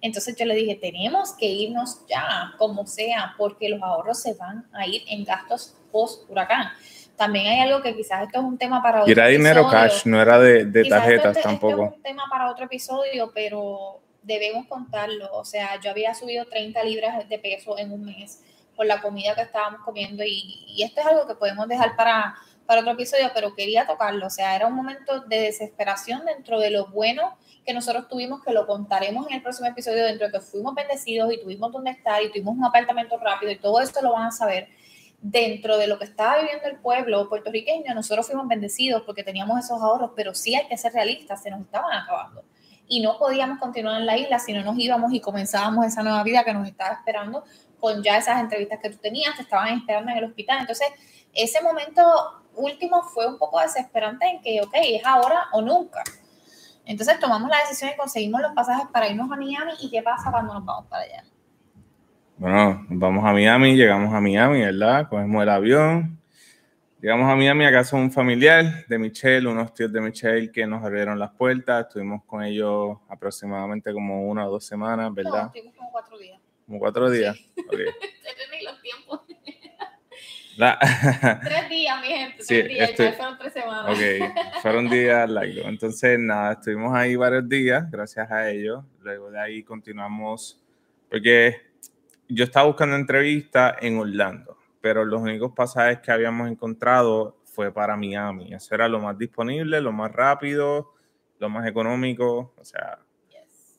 Entonces 0.02 0.36
yo 0.36 0.46
le 0.46 0.54
dije, 0.54 0.76
tenemos 0.76 1.32
que 1.32 1.46
irnos 1.46 2.06
ya, 2.08 2.54
como 2.58 2.86
sea, 2.86 3.36
porque 3.38 3.70
los 3.70 3.82
ahorros 3.82 4.22
se 4.22 4.34
van 4.34 4.68
a 4.74 4.86
ir 4.86 5.04
en 5.08 5.24
gastos 5.24 5.78
post-huracán. 5.94 6.74
También 7.16 7.48
hay 7.48 7.62
algo 7.62 7.82
que 7.82 7.96
quizás 7.96 8.24
esto 8.24 8.40
es 8.40 8.46
un 8.46 8.58
tema 8.58 8.84
para 8.84 9.02
otro 9.02 9.12
era 9.12 9.28
dinero 9.28 9.70
cash, 9.70 10.06
no 10.06 10.22
era 10.22 10.38
de, 10.40 10.66
de 10.66 10.90
tarjetas 10.90 11.42
tampoco. 11.42 11.86
es 11.86 11.94
un 11.96 12.04
tema 12.04 12.24
para 12.30 12.52
otro 12.52 12.66
episodio, 12.66 13.32
pero 13.34 14.02
debemos 14.24 14.68
contarlo. 14.68 15.30
O 15.32 15.46
sea, 15.46 15.80
yo 15.80 15.90
había 15.90 16.14
subido 16.14 16.46
30 16.48 16.84
libras 16.84 17.30
de 17.30 17.40
peso 17.40 17.78
en 17.78 17.94
un 17.94 18.04
mes 18.04 18.42
por 18.80 18.86
la 18.86 19.02
comida 19.02 19.36
que 19.36 19.42
estábamos 19.42 19.82
comiendo 19.82 20.24
y, 20.24 20.82
esto 20.82 21.02
es 21.02 21.08
algo 21.08 21.28
que 21.28 21.36
podemos 21.36 21.68
dejar 21.68 21.98
para, 21.98 22.34
para 22.66 22.80
otro 22.80 22.94
episodio, 22.94 23.30
pero 23.34 23.54
quería 23.54 23.86
tocarlo, 23.86 24.28
o 24.28 24.30
sea, 24.30 24.56
era 24.56 24.68
un 24.68 24.74
momento 24.74 25.20
de 25.20 25.42
desesperación 25.42 26.24
dentro 26.26 26.62
de 26.62 26.72
lo 26.72 26.88
bueno 26.88 27.38
que 27.66 27.74
nosotros 27.74 28.08
tuvimos, 28.08 28.42
que 28.42 28.54
lo 28.54 28.66
contaremos 28.66 29.28
en 29.28 29.34
el 29.34 29.42
próximo 29.42 29.68
episodio, 29.68 30.06
dentro 30.06 30.28
de 30.28 30.32
que 30.32 30.40
fuimos 30.40 30.76
bendecidos 30.76 31.34
y 31.34 31.42
tuvimos 31.42 31.74
donde 31.74 31.92
estar 31.92 32.24
y 32.24 32.30
tuvimos 32.30 32.56
un 32.56 32.64
apartamento 32.64 33.18
rápido 33.18 33.52
y 33.52 33.58
todo 33.58 33.82
esto 33.82 34.02
lo 34.02 34.14
van 34.14 34.28
a 34.28 34.32
saber. 34.32 34.70
Dentro 35.22 35.78
de 35.78 35.88
lo 35.88 36.00
que 36.00 36.06
estaba 36.06 36.40
viviendo 36.40 36.66
el 36.70 36.78
pueblo 36.78 37.28
puertorriqueño, 37.28 37.94
nosotros 37.94 38.28
fuimos 38.28 38.48
bendecidos 38.48 39.02
porque 39.02 39.26
teníamos 39.26 39.60
esos 39.60 39.82
ahorros, 39.82 40.12
pero 40.16 40.34
sí 40.34 40.56
hay 40.56 40.70
que 40.70 40.78
ser 40.78 40.94
realistas, 40.94 41.44
se 41.44 41.52
nos 41.52 41.60
estaban 41.60 41.92
acabando. 41.92 42.46
Y 42.88 43.02
no 43.02 43.18
podíamos 43.20 43.60
continuar 43.60 44.00
en 44.00 44.06
la 44.06 44.18
isla 44.18 44.40
si 44.40 44.54
no 44.54 44.64
nos 44.64 44.80
íbamos 44.80 45.12
y 45.12 45.20
comenzábamos 45.20 45.86
esa 45.86 46.02
nueva 46.02 46.24
vida 46.24 46.46
que 46.46 46.54
nos 46.54 46.66
estaba 46.66 46.94
esperando 46.94 47.44
con 47.80 48.04
ya 48.04 48.18
esas 48.18 48.40
entrevistas 48.40 48.80
que 48.80 48.90
tú 48.90 48.98
tenías, 48.98 49.36
te 49.36 49.44
estaban 49.44 49.78
esperando 49.78 50.12
en 50.12 50.18
el 50.18 50.26
hospital. 50.26 50.60
Entonces, 50.62 50.88
ese 51.34 51.62
momento 51.62 52.04
último 52.56 53.04
fue 53.04 53.28
un 53.28 53.38
poco 53.38 53.60
desesperante 53.60 54.26
en 54.26 54.42
que, 54.42 54.62
ok, 54.62 54.74
es 54.74 55.06
ahora 55.06 55.48
o 55.54 55.62
nunca. 55.62 56.04
Entonces 56.86 57.20
tomamos 57.20 57.50
la 57.50 57.60
decisión 57.60 57.92
y 57.94 57.98
conseguimos 57.98 58.42
los 58.42 58.52
pasajes 58.54 58.88
para 58.92 59.08
irnos 59.08 59.32
a 59.32 59.36
Miami. 59.36 59.74
¿Y 59.80 59.92
qué 59.92 60.02
pasa 60.02 60.32
cuando 60.32 60.56
nos 60.56 60.66
vamos 60.66 60.88
para 60.88 61.04
allá? 61.04 61.24
Bueno, 62.38 62.86
nos 62.90 63.00
vamos 63.00 63.26
a 63.26 63.34
Miami, 63.34 63.76
llegamos 63.76 64.14
a 64.14 64.20
Miami, 64.20 64.62
¿verdad? 64.62 65.08
Cogemos 65.08 65.44
el 65.44 65.50
avión. 65.50 66.20
Llegamos 67.02 67.32
a 67.32 67.36
Miami 67.36 67.66
a 67.66 67.72
casa 67.72 67.96
de 67.96 68.04
un 68.04 68.12
familiar 68.12 68.86
de 68.88 68.98
Michelle, 68.98 69.48
unos 69.48 69.74
tíos 69.74 69.92
de 69.94 70.02
Michelle 70.02 70.52
que 70.52 70.66
nos 70.66 70.84
abrieron 70.84 71.20
las 71.20 71.32
puertas. 71.32 71.88
Estuvimos 71.88 72.24
con 72.26 72.44
ellos 72.44 72.98
aproximadamente 73.08 73.94
como 73.94 74.28
una 74.28 74.48
o 74.48 74.52
dos 74.52 74.66
semanas, 74.66 75.14
¿verdad? 75.14 75.44
No, 75.44 75.48
estuvimos 75.48 75.76
como 75.76 75.92
cuatro 75.92 76.18
días. 76.18 76.42
Como 76.70 76.78
cuatro 76.78 77.10
días. 77.10 77.36
Okay. 77.68 77.86
los 78.64 78.82
tiempos. 78.84 79.22
tres 81.44 81.70
días, 81.70 82.02
mi 82.02 82.08
gente, 82.10 82.44
tres 82.48 82.68
días, 82.68 83.16
fueron 83.18 83.38
tres 83.40 83.54
semanas. 83.54 83.98
Ok, 83.98 84.62
fueron 84.62 84.88
días 84.88 85.28
largos. 85.28 85.66
Entonces, 85.66 86.20
nada, 86.20 86.52
estuvimos 86.54 86.96
ahí 86.96 87.16
varios 87.16 87.50
días, 87.50 87.90
gracias 87.90 88.30
a 88.30 88.52
ellos. 88.52 88.84
Luego 89.02 89.32
de 89.32 89.40
ahí 89.40 89.64
continuamos, 89.64 90.62
porque 91.10 91.56
yo 92.28 92.44
estaba 92.44 92.68
buscando 92.68 92.98
entrevistas 92.98 93.78
en 93.82 93.98
Orlando, 93.98 94.56
pero 94.80 95.04
los 95.04 95.22
únicos 95.22 95.52
pasajes 95.56 96.02
que 96.02 96.12
habíamos 96.12 96.52
encontrado 96.52 97.42
fue 97.46 97.74
para 97.74 97.98
Miami. 97.98 98.54
Eso 98.54 98.76
era 98.76 98.88
lo 98.88 99.00
más 99.00 99.18
disponible, 99.18 99.82
lo 99.82 99.92
más 99.92 100.12
rápido, 100.12 100.94
lo 101.40 101.50
más 101.50 101.66
económico, 101.66 102.54
o 102.56 102.64
sea, 102.64 103.00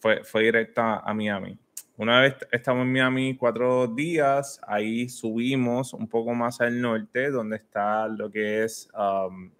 fue, 0.00 0.25
fue 0.25 0.42
directo 0.42 0.80
a 0.80 1.14
Miami. 1.14 1.56
Una 2.00 2.23
vez 2.23 2.35
estamos 2.50 2.87
en 2.87 2.92
Miami 2.92 3.37
cuatro 3.37 3.87
días, 3.87 4.59
ahí 4.66 5.07
subimos 5.11 5.92
un 5.92 6.09
poco 6.09 6.33
más 6.33 6.59
al 6.62 6.80
norte, 6.80 7.30
donde 7.30 7.57
está 7.57 8.09
lo 8.09 8.30
que 8.30 8.64
es 8.64 8.88
um, 8.99 9.50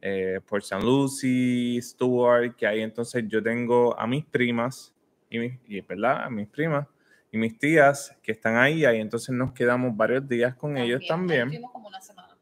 eh, 0.00 0.40
Port 0.44 0.64
St. 0.64 0.84
Lucie, 0.84 1.80
Stuart, 1.80 2.56
que 2.56 2.66
ahí 2.66 2.80
entonces 2.80 3.22
yo 3.28 3.40
tengo 3.40 3.96
a 3.96 4.04
mis 4.04 4.24
primas, 4.24 4.92
y, 5.30 5.44
y 5.68 5.80
¿verdad? 5.82 6.24
A 6.24 6.28
mis 6.28 6.48
primas 6.48 6.88
y 7.30 7.38
mis 7.38 7.56
tías 7.56 8.16
que 8.20 8.32
están 8.32 8.56
ahí, 8.56 8.84
ahí 8.84 9.00
entonces 9.00 9.32
nos 9.32 9.52
quedamos 9.52 9.96
varios 9.96 10.28
días 10.28 10.56
con 10.56 10.76
ellos 10.76 11.06
también. 11.06 11.62
Como 11.70 11.86
una 11.86 12.00
semana. 12.00 12.36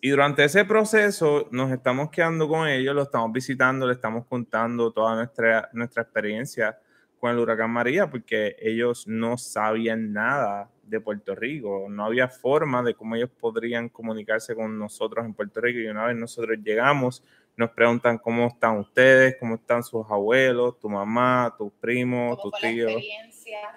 Y 0.00 0.10
durante 0.10 0.44
ese 0.44 0.64
proceso 0.64 1.48
nos 1.50 1.72
estamos 1.72 2.10
quedando 2.10 2.46
con 2.46 2.68
ellos, 2.68 2.94
los 2.94 3.06
estamos 3.06 3.32
visitando, 3.32 3.88
les 3.88 3.96
estamos 3.96 4.24
contando 4.26 4.92
toda 4.92 5.16
nuestra, 5.16 5.68
nuestra 5.72 6.02
experiencia 6.04 6.78
con 7.22 7.30
el 7.30 7.38
huracán 7.38 7.70
María 7.70 8.10
porque 8.10 8.56
ellos 8.58 9.06
no 9.06 9.38
sabían 9.38 10.12
nada 10.12 10.68
de 10.82 11.00
Puerto 11.00 11.36
Rico, 11.36 11.86
no 11.88 12.04
había 12.04 12.26
forma 12.26 12.82
de 12.82 12.94
cómo 12.94 13.14
ellos 13.14 13.30
podrían 13.38 13.88
comunicarse 13.88 14.56
con 14.56 14.76
nosotros 14.76 15.24
en 15.24 15.32
Puerto 15.32 15.60
Rico 15.60 15.78
y 15.78 15.86
una 15.86 16.06
vez 16.06 16.16
nosotros 16.16 16.58
llegamos, 16.64 17.22
nos 17.56 17.70
preguntan 17.70 18.18
cómo 18.18 18.48
están 18.48 18.76
ustedes, 18.76 19.36
cómo 19.38 19.54
están 19.54 19.84
sus 19.84 20.04
abuelos, 20.10 20.80
tu 20.80 20.90
mamá, 20.90 21.54
tus 21.56 21.72
primos, 21.74 22.42
tus 22.42 22.52
tíos. 22.60 23.00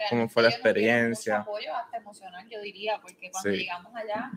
¿Cómo 0.09 0.29
fue 0.29 0.43
la 0.43 0.49
experiencia? 0.49 1.39
Apoyo 1.39 1.75
hasta 1.75 1.97
emocional, 1.97 2.47
yo 2.49 2.61
diría, 2.61 2.99
porque 3.01 3.31
cuando 3.31 3.51
llegamos 3.51 3.93
allá, 3.95 4.31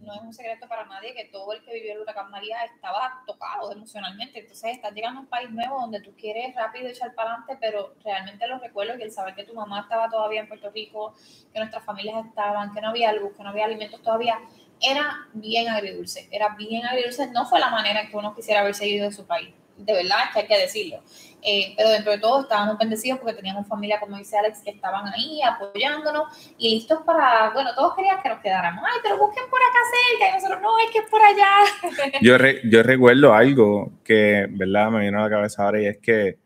no 0.00 0.14
es 0.14 0.22
un 0.22 0.34
secreto 0.34 0.66
para 0.68 0.84
nadie 0.86 1.14
que 1.14 1.26
todo 1.26 1.52
el 1.52 1.62
que 1.62 1.74
vivió 1.74 1.92
el 1.92 2.00
huracán 2.00 2.30
María 2.30 2.64
estaba 2.64 3.22
tocado 3.26 3.72
emocionalmente. 3.72 4.40
Entonces, 4.40 4.72
estás 4.72 4.92
llegando 4.92 5.20
a 5.20 5.22
un 5.22 5.28
país 5.28 5.50
nuevo 5.50 5.80
donde 5.80 6.00
tú 6.00 6.14
quieres 6.16 6.54
rápido 6.54 6.88
echar 6.88 7.14
para 7.14 7.30
adelante, 7.30 7.58
pero 7.60 7.94
realmente 8.02 8.46
los 8.48 8.60
recuerdos 8.60 8.98
y 8.98 9.02
el 9.02 9.12
saber 9.12 9.34
que 9.34 9.44
tu 9.44 9.54
mamá 9.54 9.80
estaba 9.82 10.08
todavía 10.08 10.40
en 10.40 10.48
Puerto 10.48 10.70
Rico, 10.70 11.14
que 11.52 11.58
nuestras 11.58 11.84
familias 11.84 12.26
estaban, 12.26 12.72
que 12.72 12.80
no 12.80 12.88
había 12.88 13.12
luz, 13.12 13.32
que 13.36 13.42
no 13.42 13.50
había 13.50 13.66
alimentos 13.66 14.02
todavía, 14.02 14.38
era 14.80 15.28
bien 15.34 15.68
agridulce. 15.68 16.28
Era 16.30 16.54
bien 16.56 16.84
agridulce. 16.84 17.30
No 17.30 17.46
fue 17.46 17.60
la 17.60 17.70
manera 17.70 18.00
en 18.02 18.10
que 18.10 18.16
uno 18.16 18.34
quisiera 18.34 18.60
haber 18.60 18.74
seguido 18.74 19.06
de 19.06 19.12
su 19.12 19.26
país. 19.26 19.54
De 19.84 19.92
verdad, 19.92 20.30
que 20.32 20.40
hay 20.40 20.46
que 20.46 20.58
decirlo. 20.58 21.02
Eh, 21.42 21.72
pero 21.76 21.88
dentro 21.90 22.12
de 22.12 22.18
todo 22.18 22.42
estábamos 22.42 22.76
bendecidos 22.78 23.18
porque 23.18 23.34
teníamos 23.34 23.66
familia, 23.66 23.98
como 23.98 24.16
dice 24.18 24.36
Alex, 24.36 24.60
que 24.62 24.70
estaban 24.70 25.06
ahí 25.08 25.40
apoyándonos 25.42 26.28
y 26.58 26.70
listos 26.74 27.00
para, 27.04 27.50
bueno, 27.50 27.70
todos 27.74 27.94
querían 27.96 28.20
que 28.22 28.28
nos 28.28 28.40
quedáramos. 28.40 28.84
Ay, 28.86 29.00
pero 29.02 29.18
busquen 29.18 29.44
por 29.48 29.58
acá 29.58 29.78
cerca 29.90 30.30
y 30.30 30.34
nosotros, 30.34 30.60
no, 30.60 30.78
es 30.78 30.90
que 30.90 30.98
es 30.98 31.06
por 31.08 31.22
allá. 31.22 32.20
Yo, 32.20 32.36
yo 32.64 32.82
recuerdo 32.82 33.32
algo 33.32 33.90
que, 34.04 34.46
¿verdad? 34.50 34.90
Me 34.90 35.00
vino 35.00 35.18
a 35.18 35.22
la 35.22 35.30
cabeza 35.30 35.64
ahora 35.64 35.80
y 35.80 35.86
es 35.86 35.98
que 35.98 36.38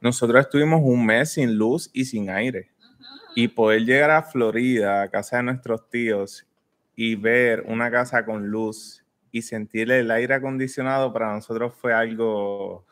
nosotros 0.00 0.40
estuvimos 0.40 0.80
un 0.84 1.04
mes 1.04 1.32
sin 1.32 1.56
luz 1.56 1.90
y 1.92 2.04
sin 2.04 2.30
aire. 2.30 2.70
Y 3.34 3.48
poder 3.48 3.84
llegar 3.84 4.10
a 4.10 4.22
Florida, 4.22 5.02
a 5.02 5.08
casa 5.08 5.38
de 5.38 5.42
nuestros 5.42 5.90
tíos, 5.90 6.46
y 6.94 7.14
ver 7.14 7.64
una 7.66 7.90
casa 7.90 8.24
con 8.24 8.46
luz 8.48 9.04
y 9.36 9.42
sentir 9.42 9.90
el 9.90 10.10
aire 10.10 10.34
acondicionado 10.34 11.12
para 11.12 11.32
nosotros 11.32 11.74
fue 11.74 11.92
algo 11.92 12.86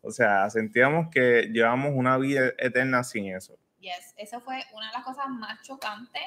o 0.00 0.10
sea, 0.10 0.48
sentíamos 0.48 1.08
que 1.10 1.50
llevamos 1.52 1.92
una 1.94 2.16
vida 2.18 2.52
eterna 2.58 3.02
sin 3.02 3.34
eso. 3.34 3.58
Yes, 3.80 4.14
eso 4.16 4.40
fue 4.40 4.62
una 4.72 4.86
de 4.86 4.92
las 4.92 5.04
cosas 5.04 5.28
más 5.28 5.60
chocantes 5.62 6.22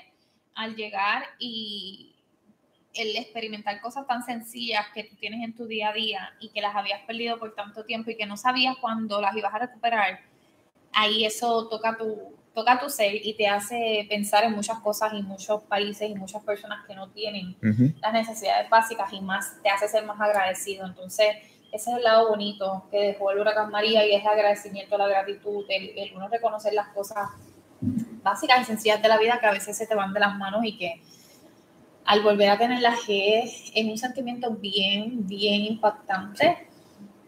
al 0.55 0.75
llegar 0.75 1.23
y 1.39 2.15
el 2.93 3.15
experimentar 3.15 3.79
cosas 3.79 4.05
tan 4.05 4.23
sencillas 4.23 4.85
que 4.93 5.05
tú 5.05 5.15
tienes 5.15 5.43
en 5.43 5.55
tu 5.55 5.65
día 5.65 5.89
a 5.89 5.93
día 5.93 6.33
y 6.39 6.49
que 6.49 6.61
las 6.61 6.75
habías 6.75 7.01
perdido 7.03 7.39
por 7.39 7.55
tanto 7.55 7.85
tiempo 7.85 8.11
y 8.11 8.17
que 8.17 8.25
no 8.25 8.35
sabías 8.35 8.75
cuándo 8.81 9.21
las 9.21 9.35
ibas 9.35 9.53
a 9.53 9.59
recuperar, 9.59 10.19
ahí 10.91 11.25
eso 11.25 11.69
toca 11.69 11.97
tu, 11.97 12.35
toca 12.53 12.79
tu 12.79 12.89
ser 12.89 13.15
y 13.15 13.33
te 13.35 13.47
hace 13.47 14.05
pensar 14.09 14.43
en 14.43 14.53
muchas 14.53 14.79
cosas 14.79 15.13
y 15.13 15.23
muchos 15.23 15.63
países 15.63 16.09
y 16.09 16.15
muchas 16.15 16.43
personas 16.43 16.85
que 16.85 16.95
no 16.95 17.09
tienen 17.09 17.55
las 18.01 18.13
necesidades 18.13 18.69
básicas 18.69 19.11
y 19.13 19.21
más 19.21 19.61
te 19.63 19.69
hace 19.69 19.87
ser 19.87 20.05
más 20.05 20.19
agradecido. 20.19 20.85
Entonces, 20.85 21.27
ese 21.71 21.91
es 21.91 21.97
el 21.97 22.03
lado 22.03 22.29
bonito 22.29 22.87
que 22.91 22.99
dejó 22.99 23.31
el 23.31 23.39
huracán 23.39 23.71
María 23.71 24.05
y 24.05 24.13
es 24.13 24.21
el 24.21 24.27
agradecimiento, 24.27 24.97
la 24.97 25.07
gratitud, 25.07 25.65
el, 25.69 25.97
el, 25.97 26.13
uno 26.15 26.27
reconocer 26.27 26.73
las 26.73 26.89
cosas 26.89 27.29
básicas 28.21 28.61
y 28.61 28.65
sencillas 28.65 29.01
de 29.01 29.07
la 29.07 29.17
vida 29.17 29.39
que 29.39 29.47
a 29.47 29.51
veces 29.51 29.77
se 29.77 29.87
te 29.87 29.95
van 29.95 30.13
de 30.13 30.19
las 30.19 30.37
manos 30.37 30.65
y 30.65 30.77
que 30.77 31.01
al 32.05 32.21
volver 32.21 32.49
a 32.49 32.57
tener 32.57 32.81
la 32.81 32.95
G 32.95 33.43
es 33.73 33.85
un 33.85 33.97
sentimiento 33.97 34.51
bien, 34.51 35.25
bien 35.27 35.61
impactante 35.61 36.70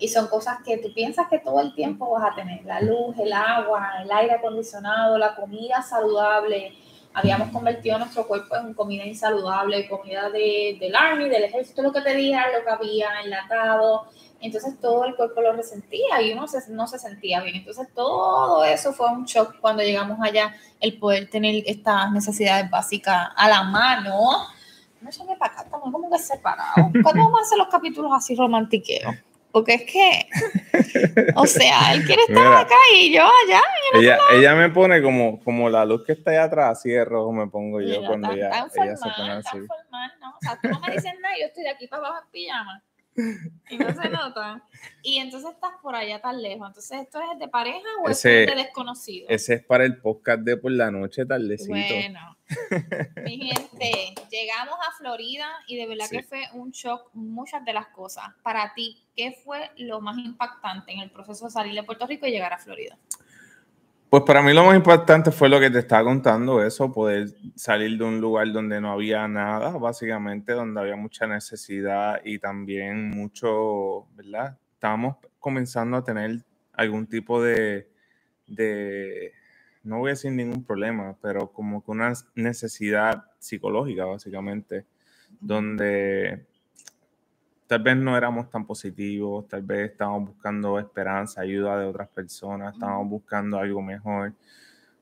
y 0.04 0.10
son 0.10 0.28
cosas 0.28 0.58
que 0.66 0.80
tú 0.80 0.94
piensas 0.94 1.30
que 1.30 1.40
todo 1.40 1.62
el 1.62 1.74
tiempo 1.76 2.12
vas 2.12 2.30
a 2.30 2.36
tener, 2.36 2.66
la 2.66 2.82
luz, 2.82 3.18
el 3.18 3.32
agua, 3.32 4.02
el 4.04 4.12
aire 4.12 4.34
acondicionado, 4.34 5.18
la 5.18 5.34
comida 5.34 5.82
saludable. 5.82 6.74
Habíamos 7.14 7.52
convertido 7.52 7.98
nuestro 7.98 8.28
cuerpo 8.28 8.54
en 8.58 8.74
comida 8.74 9.06
insaludable, 9.06 9.88
comida 9.88 10.30
de, 10.30 10.76
del 10.78 10.94
army, 10.94 11.30
del 11.30 11.46
ejército, 11.46 11.82
lo 11.82 11.94
que 11.94 12.02
te 12.02 12.16
digan, 12.16 12.52
lo 12.52 12.66
que 12.66 12.70
había 12.70 13.22
enlatado, 13.24 14.08
entonces 14.42 14.78
todo 14.82 15.06
el 15.06 15.16
cuerpo 15.16 15.40
lo 15.40 15.54
resentía 15.54 16.22
y 16.22 16.34
uno 16.34 16.48
no 16.72 16.88
se 16.88 17.00
sentía 17.00 17.42
bien. 17.42 17.56
Entonces 17.56 17.88
todo 17.96 18.66
eso 18.66 18.92
fue 18.92 19.10
un 19.10 19.24
shock 19.24 19.56
cuando 19.62 19.84
llegamos 19.84 20.20
allá, 20.22 20.54
el 20.82 21.00
poder 21.00 21.30
tener 21.30 21.64
estas 21.66 22.12
necesidades 22.12 22.70
básicas 22.70 23.30
a 23.38 23.48
la 23.48 23.64
mano. 23.64 24.20
No 25.00 25.12
sé, 25.14 25.24
me 25.24 25.38
para 25.38 25.54
acá, 25.54 25.64
estamos 25.64 25.90
como 25.94 26.12
que 26.12 26.20
separados. 26.20 26.92
¿Cuándo 27.04 27.24
vamos 27.24 27.40
a 27.40 27.44
hacer 27.44 27.58
los 27.58 27.70
capítulos 27.70 28.12
así 28.14 28.36
romantiqueos? 28.36 29.16
Porque 29.54 29.76
es 29.76 29.84
que, 29.84 31.32
o 31.36 31.46
sea, 31.46 31.94
él 31.94 32.04
quiere 32.06 32.24
estar 32.28 32.54
acá 32.54 32.76
y 32.96 33.14
yo 33.14 33.22
allá. 33.22 33.62
ella, 33.94 34.18
ella 34.32 34.56
me 34.56 34.72
pone 34.72 35.00
como, 35.04 35.44
como 35.44 35.70
la 35.70 35.86
luz 35.86 36.04
que 36.04 36.14
está 36.14 36.32
allá 36.32 36.46
atrás, 36.46 36.80
así 36.80 36.90
de 36.90 37.06
rojo 37.06 37.32
me 37.32 37.46
pongo 37.46 37.80
yo 37.80 38.04
cuando 38.04 38.32
ella, 38.32 38.50
ella 38.50 38.98
se 38.98 39.10
pone 39.16 39.32
así. 39.32 39.60
Formal, 39.60 40.12
¿no? 40.20 40.30
O 40.32 40.40
sea, 40.42 40.60
tú 40.60 40.70
no 40.70 40.80
me 40.80 40.94
dices 40.94 41.14
nada, 41.22 41.36
yo 41.40 41.46
estoy 41.46 41.66
de 41.66 41.70
aquí 41.70 41.86
para 41.88 42.08
abajo 42.08 42.24
en 42.26 42.32
pijama 42.32 42.84
y 43.70 43.78
no 43.78 43.94
se 43.94 44.10
nota. 44.10 44.64
Y 45.02 45.18
entonces 45.18 45.52
estás 45.52 45.74
por 45.82 45.96
allá 45.96 46.20
tan 46.22 46.42
lejos. 46.42 46.68
Entonces, 46.68 47.02
¿esto 47.02 47.20
es 47.32 47.40
de 47.40 47.48
pareja 47.48 47.88
o 48.04 48.10
es 48.10 48.22
de 48.24 48.54
desconocido? 48.56 49.28
Ese 49.30 49.56
es 49.56 49.64
para 49.64 49.86
el 49.86 49.98
podcast 49.98 50.42
de 50.42 50.58
por 50.58 50.72
la 50.72 50.92
noche, 50.92 51.26
tardecito. 51.26 51.72
Bueno, 51.72 52.38
mi 53.24 53.40
gente, 53.40 54.14
llegamos 54.30 54.76
a 54.88 54.92
Florida 54.98 55.48
y 55.68 55.78
de 55.78 55.88
verdad 55.88 56.06
que 56.10 56.24
fue 56.24 56.44
un 56.54 56.72
shock 56.72 57.10
muchas 57.14 57.64
de 57.66 57.74
las 57.74 57.88
cosas. 57.88 58.26
Para 58.44 58.74
ti, 58.74 59.04
¿qué 59.16 59.32
fue 59.44 59.72
lo 59.78 60.02
más 60.02 60.18
impactante 60.18 60.92
en 60.92 61.00
el 61.00 61.12
proceso 61.12 61.46
de 61.46 61.52
salir 61.52 61.74
de 61.74 61.84
Puerto 61.84 62.08
Rico 62.08 62.26
y 62.26 62.32
llegar 62.32 62.54
a 62.54 62.58
Florida? 62.58 62.98
Pues 64.14 64.26
para 64.26 64.44
mí 64.44 64.54
lo 64.54 64.64
más 64.64 64.76
importante 64.76 65.32
fue 65.32 65.50
lo 65.50 65.60
que 65.60 65.72
te 65.72 65.80
estaba 65.80 66.04
contando, 66.04 66.64
eso, 66.64 66.92
poder 66.92 67.30
salir 67.56 67.98
de 67.98 68.04
un 68.04 68.22
lugar 68.22 68.52
donde 68.52 68.80
no 68.80 68.92
había 68.92 69.28
nada, 69.28 69.72
básicamente, 69.72 70.54
donde 70.54 70.80
había 70.80 70.96
mucha 70.96 71.26
necesidad 71.26 72.22
y 72.24 72.38
también 72.38 73.10
mucho, 73.10 74.06
¿verdad? 74.16 74.60
Estábamos 74.76 75.18
comenzando 75.40 75.98
a 75.98 76.04
tener 76.04 76.44
algún 76.74 77.08
tipo 77.08 77.42
de, 77.42 77.90
de, 78.46 79.32
no 79.82 79.98
voy 79.98 80.10
a 80.10 80.12
decir 80.12 80.32
ningún 80.32 80.64
problema, 80.64 81.18
pero 81.20 81.52
como 81.52 81.84
que 81.84 81.90
una 81.90 82.14
necesidad 82.36 83.24
psicológica, 83.40 84.06
básicamente, 84.06 84.86
donde 85.42 86.46
tal 87.74 87.82
vez 87.82 87.98
no 87.98 88.16
éramos 88.16 88.52
tan 88.52 88.68
positivos, 88.68 89.48
tal 89.48 89.64
vez 89.64 89.90
estábamos 89.90 90.30
buscando 90.30 90.78
esperanza, 90.78 91.42
ayuda 91.42 91.80
de 91.80 91.88
otras 91.88 92.08
personas, 92.08 92.76
estábamos 92.76 93.10
buscando 93.10 93.58
algo 93.58 93.82
mejor, 93.82 94.32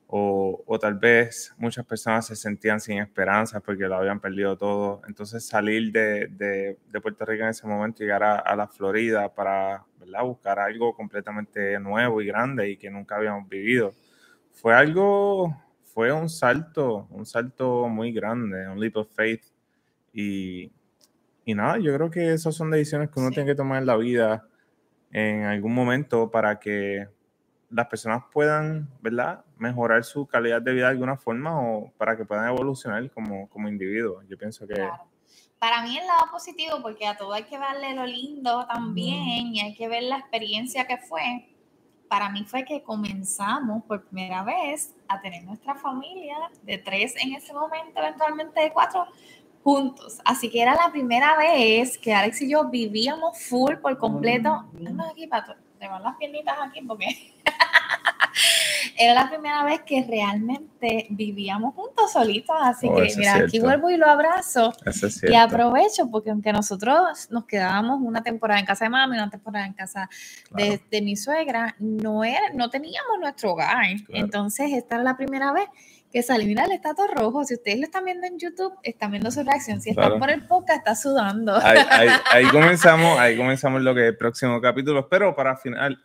o, 0.06 0.62
o, 0.66 0.78
tal 0.78 0.94
vez 0.94 1.52
muchas 1.58 1.84
personas 1.84 2.26
se 2.26 2.34
sentían 2.34 2.80
sin 2.80 2.96
esperanza 2.98 3.60
porque 3.60 3.86
lo 3.86 3.96
habían 3.96 4.20
perdido 4.20 4.56
todo. 4.56 5.02
Entonces 5.06 5.44
salir 5.44 5.92
de, 5.92 6.28
de, 6.28 6.78
de 6.90 7.00
Puerto 7.02 7.26
Rico 7.26 7.44
en 7.44 7.50
ese 7.50 7.66
momento, 7.66 7.98
llegar 8.00 8.22
a, 8.22 8.36
a 8.38 8.56
la 8.56 8.66
Florida 8.68 9.28
para 9.34 9.84
¿verdad? 10.00 10.24
buscar 10.24 10.58
algo 10.58 10.94
completamente 10.94 11.78
nuevo 11.78 12.22
y 12.22 12.26
grande 12.26 12.70
y 12.70 12.78
que 12.78 12.90
nunca 12.90 13.16
habíamos 13.16 13.46
vivido, 13.50 13.92
fue 14.52 14.74
algo, 14.74 15.54
fue 15.84 16.10
un 16.10 16.30
salto, 16.30 17.06
un 17.10 17.26
salto 17.26 17.86
muy 17.88 18.12
grande, 18.12 18.66
un 18.66 18.80
leap 18.80 18.96
of 18.96 19.08
faith. 19.14 19.44
Y, 20.14 20.72
y 21.44 21.54
nada, 21.54 21.78
yo 21.78 21.94
creo 21.94 22.10
que 22.10 22.32
esas 22.32 22.54
son 22.54 22.70
decisiones 22.70 23.10
que 23.10 23.20
uno 23.20 23.30
tiene 23.30 23.48
que 23.48 23.54
tomar 23.54 23.78
en 23.80 23.86
la 23.86 23.96
vida 23.96 24.46
en 25.10 25.44
algún 25.44 25.74
momento 25.74 26.30
para 26.30 26.58
que 26.58 27.08
las 27.70 27.86
personas 27.86 28.24
puedan, 28.30 28.88
¿verdad? 29.00 29.44
Mejorar 29.56 30.04
su 30.04 30.26
calidad 30.26 30.60
de 30.62 30.72
vida 30.72 30.86
de 30.86 30.92
alguna 30.92 31.16
forma 31.16 31.60
o 31.60 31.90
para 31.96 32.16
que 32.16 32.24
puedan 32.24 32.48
evolucionar 32.48 33.10
como, 33.10 33.48
como 33.48 33.68
individuos. 33.68 34.24
Yo 34.28 34.36
pienso 34.38 34.66
que... 34.66 34.74
Para 35.58 35.82
mí 35.82 35.96
el 35.96 36.06
lado 36.06 36.30
positivo, 36.30 36.82
porque 36.82 37.06
a 37.06 37.16
todo 37.16 37.32
hay 37.32 37.44
que 37.44 37.56
darle 37.56 37.94
lo 37.94 38.04
lindo 38.04 38.66
también 38.66 39.54
y 39.54 39.60
hay 39.60 39.74
que 39.74 39.88
ver 39.88 40.02
la 40.02 40.18
experiencia 40.18 40.86
que 40.86 40.98
fue. 40.98 41.48
Para 42.08 42.28
mí 42.28 42.44
fue 42.44 42.64
que 42.64 42.82
comenzamos 42.82 43.84
por 43.84 44.04
primera 44.04 44.42
vez 44.42 44.94
a 45.08 45.20
tener 45.20 45.44
nuestra 45.44 45.74
familia 45.76 46.36
de 46.62 46.78
tres 46.78 47.14
en 47.22 47.34
ese 47.34 47.54
momento, 47.54 48.00
eventualmente 48.00 48.60
de 48.60 48.72
cuatro, 48.72 49.06
juntos. 49.62 50.18
Así 50.24 50.50
que 50.50 50.60
era 50.60 50.74
la 50.74 50.90
primera 50.90 51.36
vez 51.36 51.98
que 51.98 52.12
Alex 52.12 52.42
y 52.42 52.50
yo 52.50 52.68
vivíamos 52.68 53.42
full 53.42 53.76
por 53.76 53.96
completo. 53.98 54.64
Anda 54.86 55.08
aquí 55.10 55.26
para 55.26 55.56
van 55.88 56.02
las 56.02 56.16
piernitas 56.16 56.54
aquí 56.62 56.80
porque 56.82 57.06
era 58.98 59.14
la 59.14 59.28
primera 59.28 59.64
vez 59.64 59.80
que 59.82 60.04
realmente 60.04 61.06
vivíamos 61.10 61.74
juntos 61.74 62.12
solitos. 62.12 62.56
Así 62.60 62.88
oh, 62.88 62.94
que 62.94 63.12
mira, 63.16 63.36
aquí 63.36 63.60
vuelvo 63.60 63.90
y 63.90 63.96
lo 63.96 64.06
abrazo. 64.06 64.72
y 65.22 65.34
aprovecho 65.34 66.10
porque 66.10 66.30
aunque 66.30 66.52
nosotros 66.52 67.28
nos 67.30 67.44
quedábamos 67.46 68.00
una 68.00 68.22
temporada 68.22 68.60
en 68.60 68.66
casa 68.66 68.84
de 68.84 68.90
mami, 68.90 69.16
una 69.16 69.30
temporada 69.30 69.66
en 69.66 69.74
casa 69.74 70.08
de, 70.50 71.02
mi 71.02 71.16
suegra, 71.16 71.74
no, 71.78 72.24
era, 72.24 72.52
no 72.54 72.70
teníamos 72.70 73.18
nuestro 73.20 73.52
hogar. 73.52 73.86
Entonces 74.08 74.72
esta 74.72 74.96
era 74.96 75.04
la 75.04 75.16
primera 75.16 75.52
vez 75.52 75.68
que 76.12 76.22
sale, 76.22 76.44
mira 76.44 76.64
el 76.64 76.72
estatus 76.72 77.06
rojo. 77.14 77.44
Si 77.44 77.54
ustedes 77.54 77.78
lo 77.78 77.84
están 77.84 78.04
viendo 78.04 78.26
en 78.26 78.38
YouTube, 78.38 78.74
están 78.82 79.10
viendo 79.10 79.30
su 79.30 79.42
reacción. 79.42 79.80
Si 79.80 79.90
están 79.90 80.18
por 80.18 80.30
el 80.30 80.46
podcast, 80.46 80.78
está 80.78 80.94
sudando. 80.94 81.56
Ahí, 82.30 82.46
comenzamos, 82.50 83.18
ahí 83.18 83.36
comenzamos 83.36 83.82
lo 83.82 83.94
que 83.94 84.02
es 84.02 84.08
el 84.08 84.16
próximo 84.16 84.60
capítulo. 84.60 85.08
Pero 85.08 85.34
para 85.34 85.58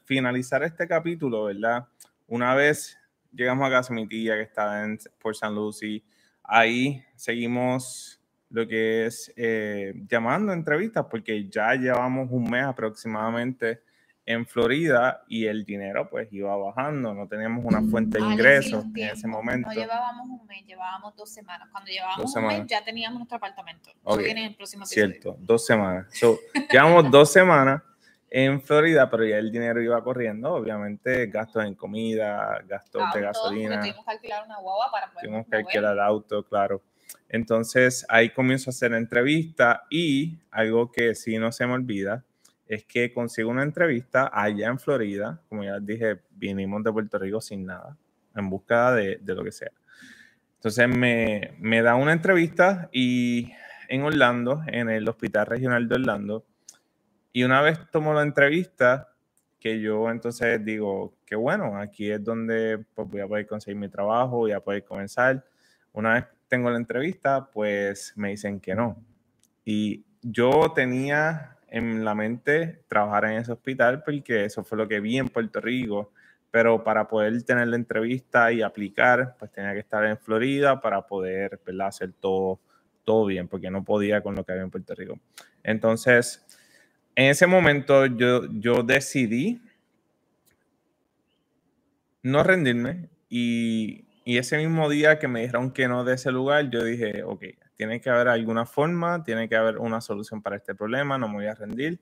finalizar 0.06 0.64
este 0.64 0.88
capítulo, 0.88 1.46
¿verdad? 1.46 1.86
Una 2.28 2.56
vez 2.56 2.98
llegamos 3.34 3.68
a 3.68 3.72
casa 3.72 3.94
mi 3.94 4.08
tía 4.08 4.36
que 4.36 4.44
estaba 4.44 4.84
en, 4.84 4.98
por 5.20 5.36
San 5.36 5.54
Lucy, 5.54 6.04
ahí 6.44 7.04
seguimos 7.16 8.22
lo 8.50 8.68
que 8.68 9.06
es 9.06 9.34
eh, 9.36 9.94
llamando 10.08 10.54
entrevistas, 10.54 11.06
porque 11.10 11.50
ya 11.50 11.76
llevamos 11.76 12.30
un 12.32 12.50
mes 12.50 12.64
aproximadamente 12.64 13.82
en 14.28 14.46
Florida 14.46 15.24
y 15.30 15.46
el 15.46 15.64
dinero 15.64 16.10
pues 16.10 16.28
iba 16.34 16.56
bajando, 16.58 17.14
no 17.14 17.30
teníamos 17.30 17.64
una 17.64 17.82
fuente 17.82 18.18
de 18.18 18.26
ingresos 18.26 18.84
en 18.94 19.08
ese 19.08 19.26
momento. 19.26 19.70
No 19.70 19.74
llevábamos 19.74 20.28
un 20.28 20.46
mes, 20.46 20.66
llevábamos 20.66 21.16
dos 21.16 21.34
semanas. 21.34 21.70
Cuando 21.72 21.90
llevábamos 21.90 22.36
un 22.36 22.46
mes 22.46 22.68
ya 22.68 22.84
teníamos 22.84 23.20
nuestro 23.20 23.38
apartamento. 23.38 23.90
Viene 24.18 24.42
en 24.42 24.48
el 24.48 24.56
próximo 24.56 24.84
episodio. 24.84 25.08
Cierto, 25.08 25.38
dos 25.40 25.66
semanas. 25.66 26.08
llevamos 26.70 27.10
dos 27.10 27.32
semanas 27.32 27.82
en 28.30 28.62
Florida, 28.62 29.10
pero 29.10 29.26
ya 29.26 29.38
el 29.38 29.50
dinero 29.50 29.82
iba 29.82 30.04
corriendo, 30.04 30.56
obviamente 30.56 31.28
gastos 31.28 31.64
en 31.64 31.76
comida, 31.76 32.62
gastos 32.68 33.04
de 33.14 33.22
gasolina. 33.22 33.80
Tuvimos 33.80 34.04
que 34.04 34.12
alquilar 34.12 34.46
una 34.46 34.58
guagua 34.60 34.92
para 34.92 35.08
poder 35.08 35.24
Tuvimos 35.24 35.48
que 35.48 35.56
alquilar 35.56 35.98
auto, 36.02 36.44
claro. 36.44 36.82
Entonces 37.30 38.06
ahí 38.10 38.32
comienzo 38.32 38.70
a 38.70 38.72
hacer 38.72 38.92
entrevista 38.92 39.84
y 39.90 40.38
algo 40.52 40.92
que 40.92 41.16
sí 41.16 41.38
no 41.38 41.54
se 41.54 41.66
me 41.66 41.72
olvida 41.72 42.26
es 42.68 42.86
que 42.86 43.14
consigo 43.14 43.50
una 43.50 43.64
entrevista 43.64 44.30
allá 44.34 44.68
en 44.68 44.80
Florida, 44.80 45.42
como 45.50 45.64
ya 45.64 45.80
dije, 45.80 46.22
vinimos 46.32 46.84
de 46.84 46.92
Puerto 46.92 47.18
Rico 47.18 47.42
sin 47.42 47.66
nada, 47.66 47.98
en 48.36 48.50
busca 48.50 48.94
de, 48.94 49.18
de 49.22 49.36
lo 49.36 49.44
que 49.44 49.52
sea. 49.52 49.72
Entonces 50.56 50.88
me, 50.88 51.54
me 51.60 51.82
da 51.82 51.96
una 51.96 52.14
entrevista 52.14 52.90
y 52.92 53.52
en 53.90 54.02
Orlando, 54.04 54.64
en 54.68 54.90
el 54.90 55.08
Hospital 55.08 55.46
Regional 55.46 55.88
de 55.88 55.96
Orlando, 55.96 56.46
y 57.32 57.44
una 57.44 57.62
vez 57.62 57.80
tomo 57.92 58.14
la 58.14 58.24
entrevista, 58.24 59.14
que 59.60 59.80
yo 59.80 60.10
entonces 60.10 60.64
digo, 60.64 61.18
que 61.26 61.36
bueno, 61.36 61.78
aquí 61.78 62.10
es 62.12 62.24
donde 62.24 62.84
pues, 62.96 63.08
voy 63.08 63.22
a 63.22 63.28
poder 63.28 63.48
conseguir 63.48 63.78
mi 63.78 63.90
trabajo, 63.90 64.38
voy 64.38 64.52
a 64.54 64.60
poder 64.60 64.84
comenzar. 64.84 65.46
Una 65.92 66.14
vez 66.14 66.26
tengo 66.48 66.70
la 66.70 66.78
entrevista, 66.78 67.50
pues 67.52 68.14
me 68.16 68.30
dicen 68.30 68.60
que 68.60 68.76
no. 68.76 69.04
Y 69.66 70.06
yo 70.22 70.72
tenía 70.74 71.57
en 71.70 72.06
la 72.06 72.16
mente 72.16 72.84
trabajar 72.88 73.26
en 73.26 73.40
ese 73.40 73.52
hospital 73.52 74.04
porque 74.04 74.46
eso 74.46 74.64
fue 74.64 74.78
lo 74.78 74.88
que 74.88 75.00
vi 75.00 75.18
en 75.18 75.30
Puerto 75.30 75.60
Rico, 75.60 76.12
pero 76.52 76.84
para 76.84 77.08
poder 77.08 77.44
tener 77.44 77.68
la 77.68 77.76
entrevista 77.76 78.52
y 78.52 78.62
aplicar, 78.62 79.36
pues 79.38 79.52
tenía 79.52 79.74
que 79.74 79.80
estar 79.80 80.04
en 80.06 80.18
Florida 80.18 80.80
para 80.80 81.06
poder 81.06 81.60
hacer 81.84 82.14
todo, 82.14 82.60
todo 83.04 83.26
bien, 83.26 83.48
porque 83.48 83.70
no 83.70 83.84
podía 83.84 84.22
con 84.22 84.36
lo 84.36 84.44
que 84.44 84.54
había 84.54 84.64
en 84.64 84.72
Puerto 84.72 84.96
Rico. 84.96 85.20
Entonces, 85.64 86.46
en 87.16 87.26
ese 87.26 87.48
momento 87.48 88.06
yo, 88.06 88.46
yo 88.52 88.84
decidí 88.84 89.62
no 92.24 92.44
rendirme 92.44 93.10
y, 93.30 94.06
y 94.24 94.38
ese 94.38 94.58
mismo 94.58 94.90
día 94.90 95.20
que 95.20 95.28
me 95.28 95.42
dijeron 95.42 95.72
que 95.72 95.88
no 95.88 96.04
de 96.04 96.16
ese 96.16 96.32
lugar, 96.32 96.70
yo 96.70 96.84
dije, 96.84 97.24
ok, 97.24 97.44
tiene 97.78 98.02
que 98.02 98.10
haber 98.10 98.28
alguna 98.28 98.66
forma, 98.66 99.24
tiene 99.24 99.48
que 99.48 99.56
haber 99.56 99.78
una 99.78 100.02
solución 100.02 100.42
para 100.42 100.58
este 100.58 100.76
problema, 100.76 101.18
no 101.18 101.28
me 101.28 101.36
voy 101.36 101.46
a 101.46 101.54
rendir. 101.54 102.00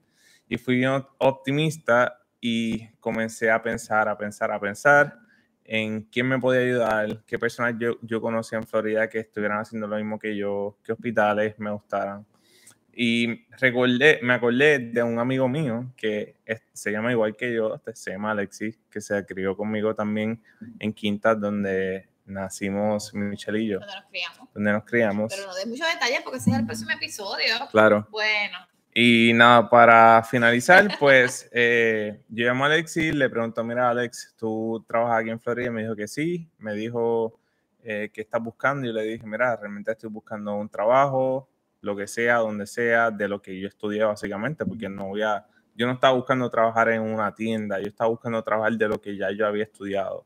Y 0.48 0.58
fui 0.58 0.84
optimista 1.18 2.22
y 2.40 2.88
comencé 3.00 3.52
a 3.52 3.62
pensar, 3.62 4.08
a 4.08 4.18
pensar, 4.18 4.52
a 4.52 4.60
pensar 4.60 5.20
en 5.66 6.04
quién 6.04 6.28
me 6.28 6.40
podía 6.40 6.62
ayudar, 6.62 7.24
qué 7.26 7.38
personas 7.40 7.76
yo, 7.80 7.98
yo 8.02 8.22
conocía 8.22 8.60
en 8.60 8.66
Florida 8.66 9.10
que 9.10 9.20
estuvieran 9.20 9.60
haciendo 9.60 9.88
lo 9.88 9.98
mismo 9.98 10.18
que 10.20 10.36
yo, 10.36 10.78
qué 10.84 10.94
hospitales 10.94 11.56
me 11.60 11.72
gustaran. 11.72 12.26
Y 12.94 13.46
recordé, 13.60 14.20
me 14.24 14.36
acordé 14.36 14.80
de 14.80 15.04
un 15.04 15.20
amigo 15.20 15.50
mío 15.50 15.92
que 15.98 16.38
se 16.72 16.92
llama 16.92 17.12
igual 17.12 17.36
que 17.36 17.54
yo, 17.54 17.76
este, 17.76 17.94
se 17.96 18.12
llama 18.12 18.32
Alexis, 18.32 18.80
que 18.90 19.02
se 19.02 19.26
crió 19.26 19.58
conmigo 19.58 19.94
también 19.94 20.42
en 20.80 20.94
Quintas, 20.94 21.38
donde 21.42 22.08
nacimos 22.26 23.14
Michelle 23.14 23.60
y 23.60 23.68
yo. 23.70 23.80
Donde 23.80 23.96
nos 23.96 24.06
criamos. 24.06 24.50
Donde 24.54 24.72
nos 24.72 24.84
criamos. 24.84 25.34
Pero 25.34 25.48
no 25.48 25.56
de 25.56 25.66
muchos 25.66 25.88
detalles 25.88 26.22
porque 26.24 26.38
ese 26.40 26.52
es 26.52 26.58
el 26.58 26.66
próximo 26.66 26.92
episodio. 26.92 27.56
Claro. 27.72 28.08
Bueno. 28.12 28.58
Y 28.94 29.34
nada, 29.34 29.70
para 29.70 30.24
finalizar, 30.24 30.98
pues 30.98 31.50
eh, 31.54 32.22
yo 32.30 32.46
llamo 32.46 32.64
a 32.64 32.68
Alexis, 32.68 33.14
le 33.14 33.30
pregunto, 33.30 33.62
mira 33.64 33.90
Alex, 33.90 34.36
¿tú 34.38 34.86
trabajas 34.88 35.20
aquí 35.20 35.30
en 35.32 35.40
Florida? 35.40 35.68
Y 35.68 35.72
me 35.72 35.82
dijo 35.82 35.96
que 35.98 36.08
sí, 36.08 36.50
me 36.60 36.74
dijo 36.74 37.38
eh, 37.84 38.10
que 38.14 38.22
estás 38.22 38.42
buscando 38.42 38.88
y 38.88 38.94
le 38.94 39.04
dije, 39.04 39.28
mira, 39.28 39.56
realmente 39.58 39.92
estoy 39.92 40.10
buscando 40.10 40.56
un 40.56 40.70
trabajo, 40.70 41.50
lo 41.82 41.96
que 41.96 42.08
sea, 42.08 42.38
donde 42.38 42.66
sea, 42.68 43.12
de 43.12 43.28
lo 43.28 43.42
que 43.42 43.60
yo 43.60 43.68
estudié 43.68 44.06
básicamente, 44.06 44.66
porque 44.66 44.88
no 44.88 45.08
voy 45.08 45.24
a, 45.24 45.46
yo 45.76 45.88
no 45.88 45.94
estaba 45.94 46.14
buscando 46.14 46.50
trabajar 46.50 46.90
en 46.90 47.02
una 47.02 47.36
tienda, 47.36 47.80
yo 47.80 47.88
estaba 47.88 48.10
buscando 48.10 48.42
trabajar 48.44 48.78
de 48.78 48.88
lo 48.88 49.02
que 49.02 49.18
ya 49.18 49.30
yo 49.32 49.46
había 49.46 49.66
estudiado. 49.66 50.26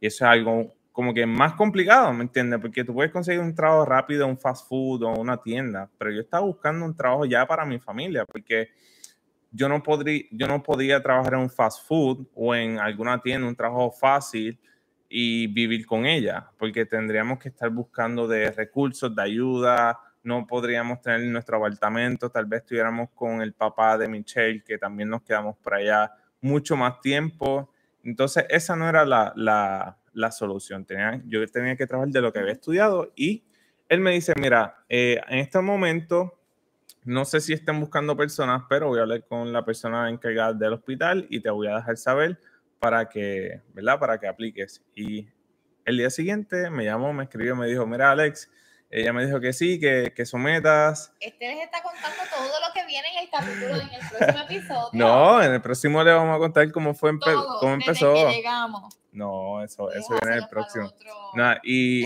Y 0.00 0.08
eso 0.08 0.24
es 0.24 0.30
algo 0.30 0.74
como 0.98 1.14
que 1.14 1.26
más 1.26 1.52
complicado, 1.52 2.12
¿me 2.12 2.24
entiendes? 2.24 2.58
Porque 2.58 2.82
tú 2.82 2.92
puedes 2.92 3.12
conseguir 3.12 3.40
un 3.40 3.54
trabajo 3.54 3.84
rápido, 3.84 4.26
un 4.26 4.36
fast 4.36 4.68
food 4.68 5.04
o 5.04 5.12
una 5.12 5.40
tienda, 5.40 5.88
pero 5.96 6.10
yo 6.10 6.22
estaba 6.22 6.44
buscando 6.44 6.84
un 6.84 6.96
trabajo 6.96 7.24
ya 7.24 7.46
para 7.46 7.64
mi 7.64 7.78
familia, 7.78 8.24
porque 8.24 8.70
yo 9.52 9.68
no, 9.68 9.80
podría, 9.80 10.24
yo 10.32 10.48
no 10.48 10.60
podía 10.60 11.00
trabajar 11.00 11.34
en 11.34 11.38
un 11.42 11.50
fast 11.50 11.86
food 11.86 12.26
o 12.34 12.52
en 12.52 12.80
alguna 12.80 13.22
tienda, 13.22 13.46
un 13.46 13.54
trabajo 13.54 13.92
fácil 13.92 14.58
y 15.08 15.46
vivir 15.46 15.86
con 15.86 16.04
ella, 16.04 16.50
porque 16.58 16.84
tendríamos 16.84 17.38
que 17.38 17.50
estar 17.50 17.70
buscando 17.70 18.26
de 18.26 18.50
recursos, 18.50 19.14
de 19.14 19.22
ayuda, 19.22 20.00
no 20.24 20.48
podríamos 20.48 21.00
tener 21.00 21.20
nuestro 21.30 21.58
apartamento, 21.58 22.28
tal 22.28 22.46
vez 22.46 22.62
estuviéramos 22.62 23.10
con 23.14 23.40
el 23.40 23.52
papá 23.52 23.96
de 23.96 24.08
Michelle, 24.08 24.64
que 24.64 24.78
también 24.78 25.10
nos 25.10 25.22
quedamos 25.22 25.56
por 25.58 25.74
allá 25.74 26.10
mucho 26.40 26.76
más 26.76 27.00
tiempo. 27.00 27.70
Entonces, 28.02 28.46
esa 28.48 28.74
no 28.74 28.88
era 28.88 29.04
la, 29.04 29.32
la, 29.36 29.97
la 30.18 30.30
solución. 30.32 30.84
Tenía, 30.84 31.22
yo 31.26 31.46
tenía 31.46 31.76
que 31.76 31.86
trabajar 31.86 32.12
de 32.12 32.20
lo 32.20 32.32
que 32.32 32.40
había 32.40 32.52
estudiado 32.52 33.12
y 33.16 33.44
él 33.88 34.00
me 34.00 34.12
dice, 34.12 34.34
mira, 34.38 34.84
eh, 34.88 35.20
en 35.28 35.38
este 35.38 35.60
momento 35.60 36.38
no 37.04 37.24
sé 37.24 37.40
si 37.40 37.54
estén 37.54 37.80
buscando 37.80 38.16
personas, 38.16 38.64
pero 38.68 38.88
voy 38.88 38.98
a 38.98 39.02
hablar 39.02 39.24
con 39.26 39.52
la 39.52 39.64
persona 39.64 40.10
encargada 40.10 40.52
del 40.52 40.74
hospital 40.74 41.26
y 41.30 41.40
te 41.40 41.48
voy 41.48 41.68
a 41.68 41.76
dejar 41.76 41.96
saber 41.96 42.38
para 42.80 43.08
que, 43.08 43.62
¿verdad? 43.72 43.98
Para 43.98 44.18
que 44.18 44.28
apliques. 44.28 44.84
Y 44.94 45.28
el 45.84 45.96
día 45.96 46.10
siguiente 46.10 46.68
me 46.68 46.84
llamó, 46.84 47.12
me 47.12 47.24
escribió, 47.24 47.56
me 47.56 47.66
dijo, 47.66 47.86
mira 47.86 48.10
Alex, 48.10 48.50
ella 48.90 49.12
me 49.12 49.26
dijo 49.26 49.38
que 49.38 49.52
sí, 49.52 49.78
que, 49.78 50.12
que 50.16 50.24
sometas. 50.24 51.12
Este 51.20 51.46
les 51.46 51.64
está 51.64 51.82
contando 51.82 52.18
todo 52.34 52.48
lo 52.48 52.72
que 52.72 52.86
viene 52.86 53.06
en 53.12 53.24
el 53.24 53.30
capítulo, 53.30 53.74
en 53.74 53.92
el 53.92 54.08
próximo 54.08 54.44
episodio. 54.44 54.88
No, 54.92 55.42
en 55.42 55.52
el 55.52 55.60
próximo 55.60 56.02
le 56.02 56.12
vamos 56.12 56.34
a 56.34 56.38
contar 56.38 56.72
cómo 56.72 56.94
fue 56.94 57.12
cómo 57.60 57.74
empezó. 57.74 58.14
Que 58.14 58.36
llegamos. 58.36 58.98
No, 59.12 59.62
eso, 59.62 59.90
eso 59.92 60.08
viene 60.22 60.36
en 60.36 60.42
el 60.42 60.48
próximo. 60.48 60.90
y, 61.64 62.04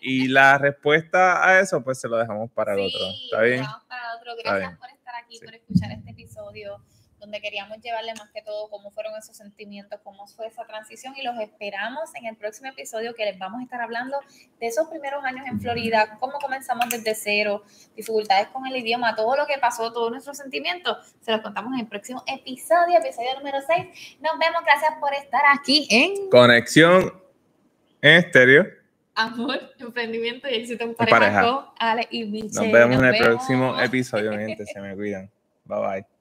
y 0.00 0.28
la 0.28 0.58
respuesta 0.58 1.46
a 1.46 1.60
eso, 1.60 1.82
pues 1.84 2.00
se 2.00 2.08
lo 2.08 2.16
dejamos 2.16 2.50
para 2.50 2.74
el 2.74 2.80
otro. 2.80 3.00
¿Está 3.24 3.40
bien? 3.42 3.58
Lo 3.58 3.62
dejamos 3.62 3.84
para 3.86 4.02
el 4.02 4.18
otro. 4.18 4.34
Gracias 4.42 4.78
por 4.78 4.90
estar 4.90 5.14
aquí, 5.16 5.38
por 5.38 5.54
escuchar 5.54 5.92
este 5.92 6.10
episodio 6.10 6.84
donde 7.24 7.40
queríamos 7.40 7.78
llevarle 7.80 8.12
más 8.18 8.28
que 8.30 8.42
todo 8.42 8.68
cómo 8.68 8.90
fueron 8.90 9.16
esos 9.16 9.34
sentimientos, 9.34 9.98
cómo 10.04 10.26
fue 10.26 10.46
esa 10.46 10.66
transición 10.66 11.14
y 11.16 11.22
los 11.22 11.38
esperamos 11.40 12.14
en 12.14 12.26
el 12.26 12.36
próximo 12.36 12.68
episodio 12.68 13.14
que 13.14 13.24
les 13.24 13.38
vamos 13.38 13.60
a 13.60 13.64
estar 13.64 13.80
hablando 13.80 14.18
de 14.60 14.66
esos 14.66 14.88
primeros 14.88 15.24
años 15.24 15.46
en 15.46 15.58
Florida, 15.58 16.18
cómo 16.20 16.34
comenzamos 16.34 16.86
desde 16.90 17.14
cero, 17.14 17.62
dificultades 17.96 18.48
con 18.48 18.66
el 18.66 18.76
idioma, 18.76 19.16
todo 19.16 19.36
lo 19.36 19.46
que 19.46 19.56
pasó, 19.56 19.90
todos 19.90 20.10
nuestros 20.10 20.36
sentimientos, 20.36 20.98
se 21.22 21.32
los 21.32 21.40
contamos 21.40 21.72
en 21.72 21.80
el 21.80 21.86
próximo 21.86 22.22
episodio, 22.26 22.98
episodio 22.98 23.38
número 23.38 23.58
6. 23.66 24.18
Nos 24.20 24.38
vemos, 24.38 24.62
gracias 24.62 24.92
por 25.00 25.14
estar 25.14 25.42
aquí 25.50 25.88
en 25.90 26.28
Conexión 26.28 27.22
Estéreo. 28.02 28.66
Amor, 29.14 29.60
emprendimiento 29.78 30.46
y 30.46 30.56
éxito 30.56 30.84
en 30.84 30.94
pareja, 30.94 31.72
Ale 31.78 32.06
y 32.10 32.24
Michelle. 32.24 32.52
Nos 32.52 32.72
vemos 32.72 32.98
en 32.98 33.04
el 33.06 33.16
próximo 33.16 33.80
episodio, 33.80 34.32
gente. 34.32 34.66
Se 34.66 34.78
me 34.80 34.94
cuidan. 34.94 35.30
Bye 35.64 35.78
bye. 35.80 36.13